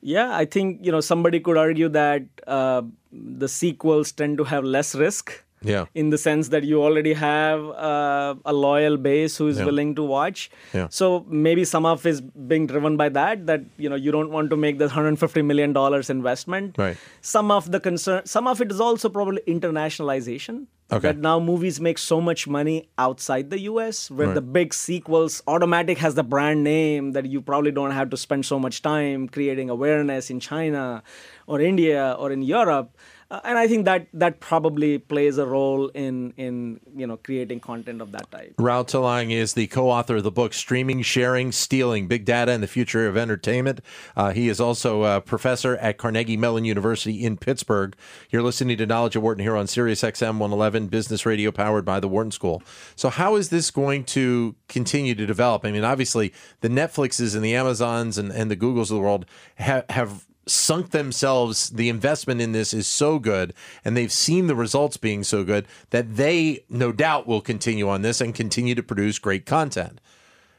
Yeah, 0.02 0.34
I 0.34 0.44
think 0.44 0.84
you 0.84 0.90
know 0.92 1.00
somebody 1.00 1.40
could 1.40 1.56
argue 1.56 1.88
that 1.90 2.22
uh, 2.46 2.82
the 3.12 3.48
sequels 3.48 4.12
tend 4.12 4.38
to 4.38 4.44
have 4.44 4.64
less 4.64 4.94
risk. 4.94 5.32
Yeah. 5.62 5.84
In 5.94 6.08
the 6.08 6.16
sense 6.16 6.48
that 6.48 6.64
you 6.64 6.82
already 6.82 7.12
have 7.12 7.60
uh, 7.88 8.34
a 8.46 8.52
loyal 8.54 8.96
base 8.96 9.36
who 9.36 9.46
is 9.48 9.58
Yeah. 9.58 9.66
willing 9.66 9.94
to 9.96 10.02
watch. 10.02 10.50
Yeah. 10.72 10.86
So 10.88 11.26
maybe 11.28 11.66
some 11.66 11.84
of 11.84 12.06
is 12.06 12.22
being 12.22 12.66
driven 12.66 12.96
by 12.96 13.10
that. 13.10 13.44
That 13.46 13.66
you 13.76 13.90
know 13.90 13.94
you 13.96 14.10
don't 14.10 14.30
want 14.30 14.48
to 14.50 14.56
make 14.56 14.78
the 14.78 14.86
150 14.86 15.42
million 15.42 15.74
dollars 15.74 16.08
investment. 16.08 16.78
Right. 16.78 16.96
Some 17.20 17.50
of 17.50 17.70
the 17.70 17.78
concern, 17.78 18.24
some 18.24 18.46
of 18.46 18.62
it 18.62 18.70
is 18.72 18.80
also 18.80 19.10
probably 19.10 19.42
internationalization. 19.46 20.66
Okay. 20.92 21.08
That 21.08 21.18
now 21.18 21.38
movies 21.38 21.80
make 21.80 21.98
so 21.98 22.20
much 22.20 22.48
money 22.48 22.88
outside 22.98 23.50
the 23.50 23.60
U.S. 23.70 24.10
where 24.10 24.28
Right. 24.28 24.34
the 24.34 24.40
big 24.42 24.74
sequels, 24.74 25.42
automatic 25.46 25.98
has 25.98 26.14
the 26.14 26.24
brand 26.24 26.64
name 26.64 27.12
that 27.12 27.26
you 27.26 27.40
probably 27.40 27.70
don't 27.70 27.92
have 27.92 28.10
to 28.10 28.16
spend 28.16 28.44
so 28.46 28.58
much 28.58 28.82
time 28.82 29.28
creating 29.28 29.70
awareness 29.70 30.30
in 30.30 30.40
China 30.40 31.02
or 31.46 31.60
India 31.60 32.16
or 32.18 32.32
in 32.32 32.42
Europe. 32.42 32.96
Uh, 33.30 33.40
and 33.44 33.58
I 33.58 33.68
think 33.68 33.84
that 33.84 34.08
that 34.14 34.40
probably 34.40 34.98
plays 34.98 35.38
a 35.38 35.46
role 35.46 35.88
in 35.88 36.34
in 36.36 36.80
you 36.96 37.06
know 37.06 37.16
creating 37.16 37.60
content 37.60 38.02
of 38.02 38.10
that 38.12 38.30
type. 38.30 38.56
Rahul 38.56 38.86
Telang 38.86 39.30
is 39.30 39.54
the 39.54 39.68
co-author 39.68 40.16
of 40.16 40.24
the 40.24 40.32
book 40.32 40.52
"Streaming, 40.52 41.02
Sharing, 41.02 41.52
Stealing: 41.52 42.08
Big 42.08 42.24
Data 42.24 42.50
and 42.50 42.62
the 42.62 42.66
Future 42.66 43.06
of 43.06 43.16
Entertainment." 43.16 43.80
Uh, 44.16 44.32
he 44.32 44.48
is 44.48 44.60
also 44.60 45.04
a 45.04 45.20
professor 45.20 45.76
at 45.76 45.96
Carnegie 45.96 46.36
Mellon 46.36 46.64
University 46.64 47.24
in 47.24 47.36
Pittsburgh. 47.36 47.94
You're 48.30 48.42
listening 48.42 48.76
to 48.78 48.86
Knowledge 48.86 49.14
at 49.14 49.22
Wharton 49.22 49.44
here 49.44 49.56
on 49.56 49.68
Sirius 49.68 50.02
XM 50.02 50.38
111, 50.38 50.88
Business 50.88 51.24
Radio, 51.24 51.52
powered 51.52 51.84
by 51.84 52.00
the 52.00 52.08
Wharton 52.08 52.32
School. 52.32 52.62
So, 52.96 53.10
how 53.10 53.36
is 53.36 53.50
this 53.50 53.70
going 53.70 54.04
to 54.06 54.56
continue 54.68 55.14
to 55.14 55.26
develop? 55.26 55.64
I 55.64 55.70
mean, 55.70 55.84
obviously, 55.84 56.32
the 56.62 56.68
Netflixes 56.68 57.36
and 57.36 57.44
the 57.44 57.54
Amazons 57.54 58.18
and, 58.18 58.32
and 58.32 58.50
the 58.50 58.56
Googles 58.56 58.82
of 58.82 58.88
the 58.88 59.00
world 59.00 59.24
have 59.56 59.84
have 59.88 60.26
sunk 60.46 60.90
themselves 60.90 61.70
the 61.70 61.88
investment 61.88 62.40
in 62.40 62.52
this 62.52 62.72
is 62.74 62.86
so 62.86 63.18
good 63.18 63.52
and 63.84 63.96
they've 63.96 64.12
seen 64.12 64.46
the 64.46 64.54
results 64.54 64.96
being 64.96 65.22
so 65.22 65.44
good 65.44 65.66
that 65.90 66.16
they 66.16 66.64
no 66.68 66.90
doubt 66.92 67.26
will 67.26 67.40
continue 67.40 67.88
on 67.88 68.02
this 68.02 68.20
and 68.20 68.34
continue 68.34 68.74
to 68.74 68.82
produce 68.82 69.18
great 69.18 69.46
content 69.46 70.00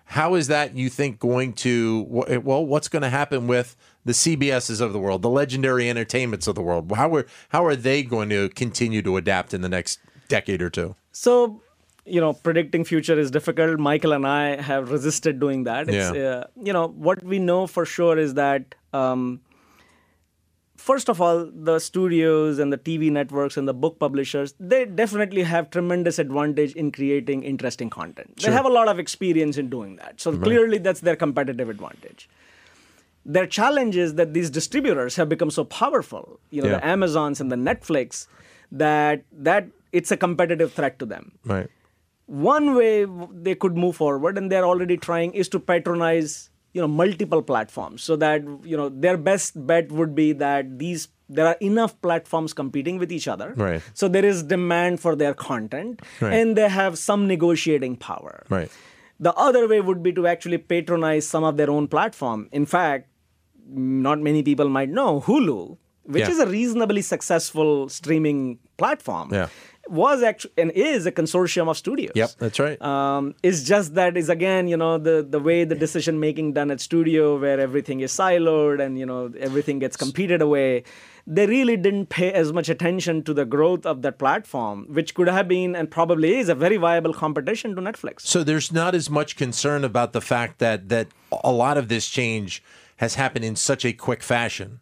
how 0.06 0.36
is 0.36 0.48
that 0.48 0.76
you 0.76 0.90
think 0.90 1.20
going 1.20 1.52
to 1.54 2.04
well 2.44 2.66
what's 2.66 2.88
going 2.88 3.02
to 3.02 3.10
happen 3.10 3.48
with 3.48 3.76
the 4.06 4.14
CBSs 4.14 4.80
of 4.82 4.94
the 4.94 5.00
world 5.00 5.22
the 5.24 5.30
legendary 5.30 5.90
entertainments 5.90 6.48
of 6.48 6.56
the 6.56 6.62
world 6.62 6.92
how 6.96 7.14
are 7.16 7.26
how 7.50 7.66
are 7.66 7.76
they 7.76 8.04
going 8.04 8.30
to 8.30 8.50
continue 8.50 9.02
to 9.02 9.18
adapt 9.18 9.54
in 9.54 9.62
the 9.62 9.70
next 9.70 10.00
decade 10.28 10.62
or 10.62 10.70
two 10.70 10.96
So, 11.12 11.62
you 12.06 12.22
know, 12.22 12.34
predicting 12.34 12.84
future 12.84 13.20
is 13.20 13.30
difficult. 13.32 13.78
Michael 13.80 14.14
and 14.14 14.26
I 14.26 14.62
have 14.62 14.92
resisted 14.92 15.40
doing 15.40 15.66
that. 15.66 15.90
It's, 15.90 16.16
Yeah. 16.16 16.22
uh, 16.30 16.44
you 16.64 16.74
know, 16.74 16.88
what 16.88 17.22
we 17.24 17.38
know 17.38 17.68
for 17.68 17.86
sure 17.86 18.18
is 18.18 18.34
that, 18.36 18.74
um, 18.94 19.42
first 20.82 21.10
of 21.14 21.22
all, 21.22 21.46
the 21.70 21.78
studios 21.80 22.60
and 22.60 22.74
the 22.74 22.78
TV 22.78 23.12
networks 23.12 23.58
and 23.58 23.68
the 23.68 23.74
book 23.74 23.98
publishers, 24.00 24.54
they 24.60 24.86
definitely 24.86 25.44
have 25.44 25.70
tremendous 25.70 26.20
advantage 26.20 26.74
in 26.84 26.92
creating 26.92 27.44
interesting 27.44 27.90
content. 27.90 28.38
They 28.38 28.52
have 28.52 28.66
a 28.66 28.70
lot 28.70 28.88
of 28.88 29.00
experience 29.00 29.58
in 29.58 29.70
doing 29.70 29.98
that. 29.98 30.20
So 30.20 30.38
clearly 30.38 30.78
that's 30.80 31.02
their 31.02 31.16
competitive 31.16 31.70
advantage. 31.70 32.30
Their 33.26 33.46
challenge 33.46 33.98
is 33.98 34.16
that 34.16 34.34
these 34.34 34.50
distributors 34.50 35.16
have 35.16 35.30
become 35.30 35.52
so 35.52 35.64
powerful, 35.64 36.40
you 36.50 36.62
know, 36.64 36.70
Yeah. 36.70 36.78
the 36.80 36.88
Amazons 36.88 37.40
and 37.40 37.52
the 37.52 37.56
Netflix, 37.70 38.26
that 38.72 39.24
that 39.50 39.68
it's 39.92 40.12
a 40.12 40.18
competitive 40.18 40.72
threat 40.74 40.98
to 41.00 41.06
them 41.06 41.32
right 41.54 41.68
one 42.26 42.74
way 42.76 43.06
they 43.48 43.54
could 43.54 43.76
move 43.76 43.98
forward 43.98 44.38
and 44.42 44.50
they're 44.52 44.64
already 44.64 44.96
trying 45.06 45.34
is 45.34 45.50
to 45.50 45.60
patronize 45.60 46.50
you 46.74 46.82
know 46.82 46.88
multiple 46.88 47.42
platforms 47.42 48.02
so 48.04 48.16
that 48.16 48.44
you 48.64 48.78
know 48.78 48.90
their 48.90 49.18
best 49.18 49.58
bet 49.72 49.92
would 49.92 50.14
be 50.16 50.32
that 50.44 50.78
these 50.80 51.08
there 51.30 51.48
are 51.48 51.58
enough 51.62 51.94
platforms 52.02 52.54
competing 52.54 52.98
with 52.98 53.12
each 53.18 53.28
other 53.34 53.54
Right. 53.56 53.82
so 53.94 54.08
there 54.08 54.26
is 54.26 54.44
demand 54.44 55.00
for 55.00 55.16
their 55.16 55.34
content 55.34 56.02
Right. 56.22 56.34
and 56.34 56.58
they 56.58 56.68
have 56.70 56.98
some 56.98 57.28
negotiating 57.28 57.96
power 58.08 58.44
right 58.50 58.70
the 59.20 59.34
other 59.36 59.68
way 59.68 59.80
would 59.82 60.02
be 60.04 60.12
to 60.14 60.28
actually 60.28 60.58
patronize 60.58 61.28
some 61.28 61.44
of 61.44 61.58
their 61.58 61.70
own 61.70 61.88
platform 61.88 62.48
in 62.52 62.66
fact 62.66 63.08
not 63.68 64.20
many 64.20 64.44
people 64.44 64.70
might 64.70 64.90
know 64.90 65.22
hulu 65.22 65.78
which 66.04 66.24
Yeah. 66.24 66.32
is 66.32 66.40
a 66.40 66.48
reasonably 66.48 67.02
successful 67.02 67.88
streaming 67.90 68.40
platform 68.78 69.30
Yeah. 69.34 69.48
Was 69.88 70.24
actually 70.24 70.52
and 70.58 70.72
is 70.72 71.06
a 71.06 71.12
consortium 71.12 71.70
of 71.70 71.78
studios. 71.78 72.12
Yep 72.16 72.32
that's 72.38 72.60
right. 72.60 72.82
Um, 72.82 73.36
is 73.44 73.64
just 73.68 73.96
that 73.96 74.18
is 74.18 74.30
again 74.30 74.68
you 74.68 74.78
know 74.78 74.98
the 74.98 75.26
the 75.28 75.40
way 75.40 75.64
the 75.64 75.76
decision 75.76 76.20
making 76.20 76.54
done 76.54 76.72
at 76.72 76.80
studio 76.80 77.40
where 77.40 77.60
everything 77.60 78.02
is 78.02 78.12
siloed 78.12 78.84
and 78.84 78.98
you 78.98 79.06
know 79.06 79.32
everything 79.40 79.80
gets 79.80 79.98
competed 79.98 80.42
away 80.42 80.84
they 81.28 81.46
really 81.46 81.78
didn't 81.78 82.08
pay 82.08 82.32
as 82.34 82.52
much 82.52 82.68
attention 82.70 83.24
to 83.24 83.34
the 83.34 83.46
growth 83.46 83.86
of 83.86 84.02
that 84.02 84.18
platform 84.18 84.86
which 84.90 85.14
could 85.14 85.28
have 85.28 85.48
been 85.48 85.76
and 85.76 85.92
probably 85.92 86.38
is 86.38 86.50
a 86.50 86.56
very 86.56 86.78
viable 86.78 87.14
competition 87.14 87.76
to 87.76 87.82
netflix. 87.82 88.22
So 88.22 88.44
there's 88.44 88.72
not 88.72 88.96
as 88.96 89.10
much 89.10 89.36
concern 89.36 89.84
about 89.84 90.14
the 90.14 90.22
fact 90.22 90.60
that 90.60 90.90
that 90.90 91.08
a 91.44 91.52
lot 91.52 91.78
of 91.78 91.88
this 91.88 92.08
change 92.08 92.64
has 92.98 93.16
happened 93.16 93.46
in 93.46 93.56
such 93.56 93.86
a 93.86 93.94
quick 93.94 94.22
fashion. 94.24 94.80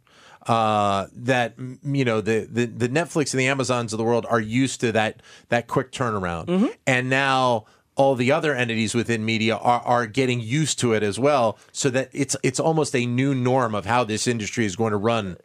Uh, 0.50 1.06
that 1.16 1.54
you 1.84 2.04
know 2.04 2.22
the, 2.22 2.48
the 2.52 2.66
the 2.66 2.90
Netflix 2.90 3.34
and 3.34 3.40
the 3.40 3.48
Amazons 3.48 3.94
of 3.94 3.98
the 3.98 4.04
world 4.04 4.26
are 4.30 4.40
used 4.42 4.82
to 4.82 4.92
that 4.94 5.22
that 5.50 5.68
quick 5.68 5.92
turnaround, 5.92 6.46
Mm-hmm. 6.48 6.68
and 6.88 7.08
now 7.10 7.66
all 7.96 8.16
the 8.16 8.32
other 8.32 8.56
entities 8.56 8.96
within 8.96 9.24
media 9.24 9.56
are, 9.58 9.82
are 9.82 10.08
getting 10.08 10.40
used 10.40 10.80
to 10.80 10.94
it 10.94 11.04
as 11.04 11.20
well. 11.20 11.60
So 11.72 11.90
that 11.92 12.10
it's 12.14 12.36
it's 12.42 12.60
almost 12.60 12.96
a 12.96 13.06
new 13.06 13.36
norm 13.36 13.76
of 13.76 13.86
how 13.86 14.04
this 14.04 14.26
industry 14.26 14.66
is 14.66 14.76
going 14.76 14.92
to 14.92 14.98
run. 15.12 15.38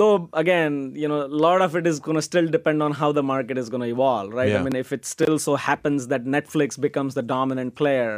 though 0.00 0.28
again 0.42 0.92
you 1.02 1.06
know 1.10 1.18
a 1.24 1.32
lot 1.48 1.60
of 1.66 1.76
it 1.80 1.86
is 1.86 2.00
going 2.06 2.16
to 2.16 2.22
still 2.22 2.48
depend 2.56 2.82
on 2.82 2.92
how 3.00 3.12
the 3.18 3.22
market 3.22 3.56
is 3.62 3.68
going 3.72 3.80
to 3.86 3.90
evolve 3.96 4.32
right 4.38 4.48
Yeah. 4.52 4.58
i 4.60 4.62
mean 4.66 4.74
if 4.84 4.88
it 4.96 5.04
still 5.10 5.36
so 5.44 5.52
happens 5.70 6.08
that 6.12 6.24
netflix 6.36 6.78
becomes 6.86 7.14
the 7.18 7.22
dominant 7.22 7.76
player 7.80 8.16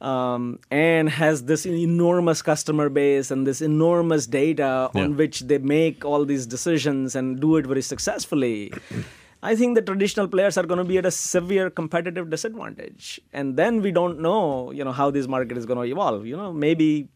um, 0.00 0.58
and 0.70 1.08
has 1.08 1.44
this 1.44 1.64
enormous 1.66 2.42
customer 2.42 2.88
base 2.88 3.30
and 3.30 3.46
this 3.46 3.60
enormous 3.62 4.26
data 4.26 4.90
Yeah. 4.94 5.02
on 5.02 5.16
which 5.16 5.40
they 5.40 5.58
make 5.58 6.04
all 6.04 6.24
these 6.24 6.46
decisions 6.46 7.14
and 7.16 7.40
do 7.40 7.56
it 7.56 7.66
very 7.66 7.82
successfully 7.82 8.72
I 9.42 9.54
think 9.54 9.74
the 9.76 9.82
traditional 9.82 10.26
players 10.28 10.56
are 10.58 10.64
going 10.64 10.78
to 10.78 10.84
be 10.84 10.98
at 10.98 11.06
a 11.06 11.10
severe 11.10 11.70
competitive 11.70 12.30
disadvantage, 12.30 13.20
and 13.32 13.56
then 13.56 13.80
we 13.80 13.92
don't 13.92 14.18
know, 14.18 14.72
you 14.72 14.82
know, 14.82 14.92
how 14.92 15.10
this 15.10 15.28
market 15.28 15.56
is 15.56 15.66
going 15.66 15.76
to 15.78 15.84
evolve. 15.84 16.26
You 16.26 16.36
know, 16.36 16.52
maybe, 16.52 17.08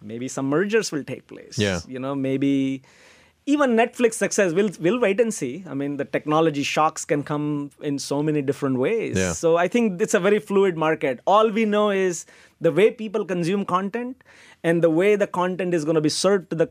maybe 0.00 0.28
some 0.28 0.48
mergers 0.48 0.90
will 0.92 1.04
take 1.04 1.26
place. 1.26 1.58
Yeah. 1.58 1.80
You 1.86 1.98
know, 1.98 2.14
maybe 2.14 2.82
even 3.46 3.76
Netflix 3.76 4.14
success. 4.14 4.52
We'll 4.52 4.70
we'll 4.80 4.98
wait 5.00 5.20
and 5.20 5.32
see. 5.32 5.64
I 5.68 5.74
mean, 5.74 5.96
the 5.96 6.04
technology 6.04 6.62
shocks 6.64 7.04
can 7.04 7.22
come 7.22 7.70
in 7.80 7.98
so 7.98 8.22
many 8.22 8.42
different 8.42 8.78
ways. 8.78 9.16
Yeah. 9.16 9.32
So 9.32 9.56
I 9.56 9.68
think 9.68 10.02
it's 10.02 10.14
a 10.14 10.20
very 10.20 10.40
fluid 10.40 10.76
market. 10.76 11.20
All 11.26 11.50
we 11.50 11.64
know 11.64 11.90
is 11.90 12.26
the 12.60 12.72
way 12.72 12.90
people 12.90 13.24
consume 13.24 13.64
content 13.64 14.22
and 14.64 14.82
the 14.82 14.90
way 14.90 15.14
the 15.16 15.26
content 15.28 15.74
is 15.74 15.84
going 15.84 15.94
to 15.94 16.00
be 16.00 16.08
served 16.08 16.50
to 16.50 16.56
the 16.56 16.70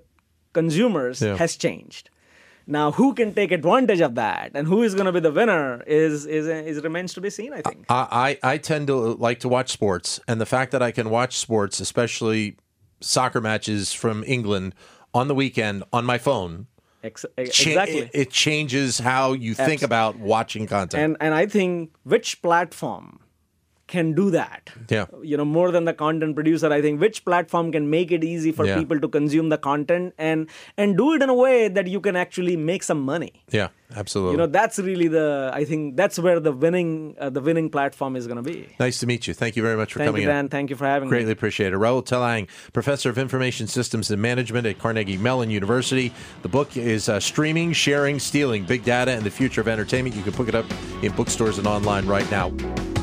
consumers 0.53 1.21
Yeah. 1.21 1.37
has 1.37 1.55
changed. 1.55 2.09
Now, 2.67 2.91
who 2.91 3.13
can 3.13 3.33
take 3.33 3.51
advantage 3.51 4.01
of 4.01 4.15
that 4.15 4.51
and 4.55 4.67
who 4.67 4.81
is 4.81 4.95
going 4.95 5.05
to 5.05 5.11
be 5.11 5.19
the 5.19 5.31
winner 5.31 5.83
is, 5.85 6.25
is, 6.25 6.47
is 6.47 6.83
remains 6.83 7.13
to 7.13 7.21
be 7.21 7.29
seen, 7.29 7.53
I 7.53 7.61
think. 7.61 7.85
I, 7.89 8.37
I 8.43 8.53
I 8.53 8.57
tend 8.57 8.87
to 8.87 8.95
like 8.95 9.39
to 9.41 9.47
watch 9.49 9.69
sports, 9.71 10.19
and 10.27 10.41
the 10.41 10.47
fact 10.47 10.71
that 10.71 10.81
I 10.81 10.89
can 10.91 11.11
watch 11.11 11.37
sports, 11.37 11.79
especially 11.79 12.57
soccer 13.01 13.39
matches 13.39 13.93
from 13.93 14.23
England, 14.25 14.73
on 15.15 15.27
the 15.27 15.35
weekend 15.35 15.83
on 15.93 16.05
my 16.05 16.17
phone, 16.17 16.67
Ex- 17.03 17.23
cha- 17.37 17.41
exactly. 17.69 17.97
it, 17.99 18.11
it 18.13 18.29
changes 18.31 18.99
how 18.99 19.33
you 19.33 19.53
think 19.53 19.81
about 19.81 20.17
watching 20.19 20.67
content. 20.67 21.01
and, 21.03 21.17
and 21.19 21.33
I 21.33 21.45
think 21.45 21.91
which 22.03 22.41
platform 22.41 23.19
can 23.87 24.13
do 24.13 24.31
that? 24.31 24.71
Yeah. 24.89 25.05
You 25.21 25.37
know, 25.37 25.45
more 25.45 25.71
than 25.71 25.85
the 25.85 25.93
content 25.93 26.35
producer, 26.35 26.71
I 26.73 26.81
think 26.81 26.99
which 26.99 27.23
platform 27.23 27.71
can 27.71 27.89
make 27.89 28.11
it 28.11 28.23
easy 28.23 28.51
for 28.51 28.65
Yeah. 28.65 28.77
people 28.77 28.99
to 28.99 29.07
consume 29.07 29.49
the 29.49 29.57
content 29.57 30.13
and 30.17 30.47
and 30.77 30.97
do 30.97 31.13
it 31.13 31.21
in 31.21 31.29
a 31.29 31.33
way 31.35 31.67
that 31.67 31.87
you 31.87 32.01
can 32.01 32.15
actually 32.15 32.55
make 32.57 32.83
some 32.83 33.01
money. 33.01 33.43
yeah, 33.51 33.67
absolutely. 33.95 34.31
You 34.33 34.37
know, 34.37 34.47
that's 34.47 34.79
really 34.79 35.07
the 35.07 35.51
I 35.53 35.65
think 35.65 35.95
that's 35.97 36.17
where 36.17 36.39
the 36.39 36.51
winning 36.51 37.15
uh, 37.19 37.29
the 37.29 37.41
winning 37.41 37.69
platform 37.69 38.15
is 38.15 38.25
going 38.27 38.37
to 38.43 38.47
be. 38.51 38.67
nice 38.79 38.99
to 38.99 39.05
meet 39.07 39.27
you. 39.27 39.33
Thank 39.33 39.55
you 39.55 39.61
very 39.63 39.77
much 39.77 39.93
for 39.93 39.99
Thank 39.99 40.09
coming 40.09 40.23
you, 40.23 40.29
in. 40.31 40.49
Thank 40.49 40.69
you 40.71 40.75
for 40.75 40.85
having 40.85 41.09
Greatly 41.09 41.25
me. 41.25 41.25
Greatly 41.25 41.31
appreciate 41.39 41.73
it. 41.73 41.77
Rahul 41.77 42.03
Telang, 42.03 42.47
professor 42.73 43.09
of 43.09 43.17
information 43.17 43.67
systems 43.67 44.09
and 44.11 44.21
management 44.21 44.65
at 44.67 44.79
Carnegie 44.79 45.17
Mellon 45.17 45.49
University. 45.51 46.11
The 46.41 46.49
book 46.49 46.75
is 46.75 47.07
uh, 47.09 47.19
Streaming, 47.19 47.71
Sharing, 47.73 48.19
Stealing 48.19 48.63
Big 48.65 48.83
Data 48.83 49.11
and 49.11 49.23
the 49.23 49.31
Future 49.31 49.61
of 49.61 49.67
Entertainment. 49.67 50.15
You 50.15 50.23
can 50.23 50.33
pick 50.33 50.47
it 50.47 50.55
up 50.55 50.65
in 51.03 51.11
bookstores 51.13 51.57
and 51.59 51.67
online 51.67 52.05
right 52.07 52.29
now. 52.31 52.51